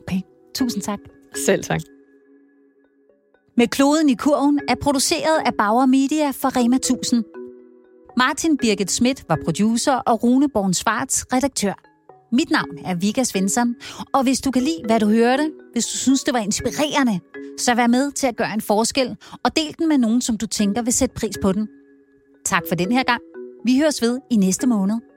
Okay, 0.08 0.20
tusind 0.54 0.82
tak. 0.82 0.98
Selv 1.46 1.64
tak. 1.64 1.80
Med 3.58 3.68
kloden 3.68 4.08
i 4.08 4.14
kurven 4.14 4.60
er 4.68 4.74
produceret 4.74 5.42
af 5.46 5.54
Bauer 5.54 5.86
Media 5.86 6.30
for 6.30 6.56
Rema 6.56 6.76
1000. 6.76 7.24
Martin 8.16 8.56
Birgit 8.56 8.90
Schmidt 8.90 9.24
var 9.28 9.38
producer 9.44 9.92
og 9.92 10.22
Rune 10.22 10.48
Born 10.48 10.74
Svarts 10.74 11.26
redaktør. 11.32 11.72
Mit 12.32 12.50
navn 12.50 12.78
er 12.84 12.94
Vika 12.94 13.24
Svensson, 13.24 13.74
og 14.12 14.22
hvis 14.22 14.40
du 14.40 14.50
kan 14.50 14.62
lide, 14.62 14.82
hvad 14.86 15.00
du 15.00 15.06
hørte, 15.06 15.52
hvis 15.72 15.86
du 15.86 15.96
synes, 15.96 16.24
det 16.24 16.34
var 16.34 16.40
inspirerende, 16.40 17.20
så 17.58 17.74
vær 17.74 17.86
med 17.86 18.12
til 18.12 18.26
at 18.26 18.36
gøre 18.36 18.54
en 18.54 18.60
forskel, 18.60 19.16
og 19.44 19.56
del 19.56 19.74
den 19.78 19.88
med 19.88 19.98
nogen, 19.98 20.20
som 20.20 20.36
du 20.36 20.46
tænker 20.46 20.82
vil 20.82 20.92
sætte 20.92 21.14
pris 21.14 21.38
på 21.42 21.52
den. 21.52 21.68
Tak 22.44 22.62
for 22.68 22.74
den 22.74 22.92
her 22.92 23.02
gang. 23.02 23.20
Vi 23.64 23.78
høres 23.78 24.02
ved 24.02 24.18
i 24.30 24.36
næste 24.36 24.66
måned. 24.66 25.07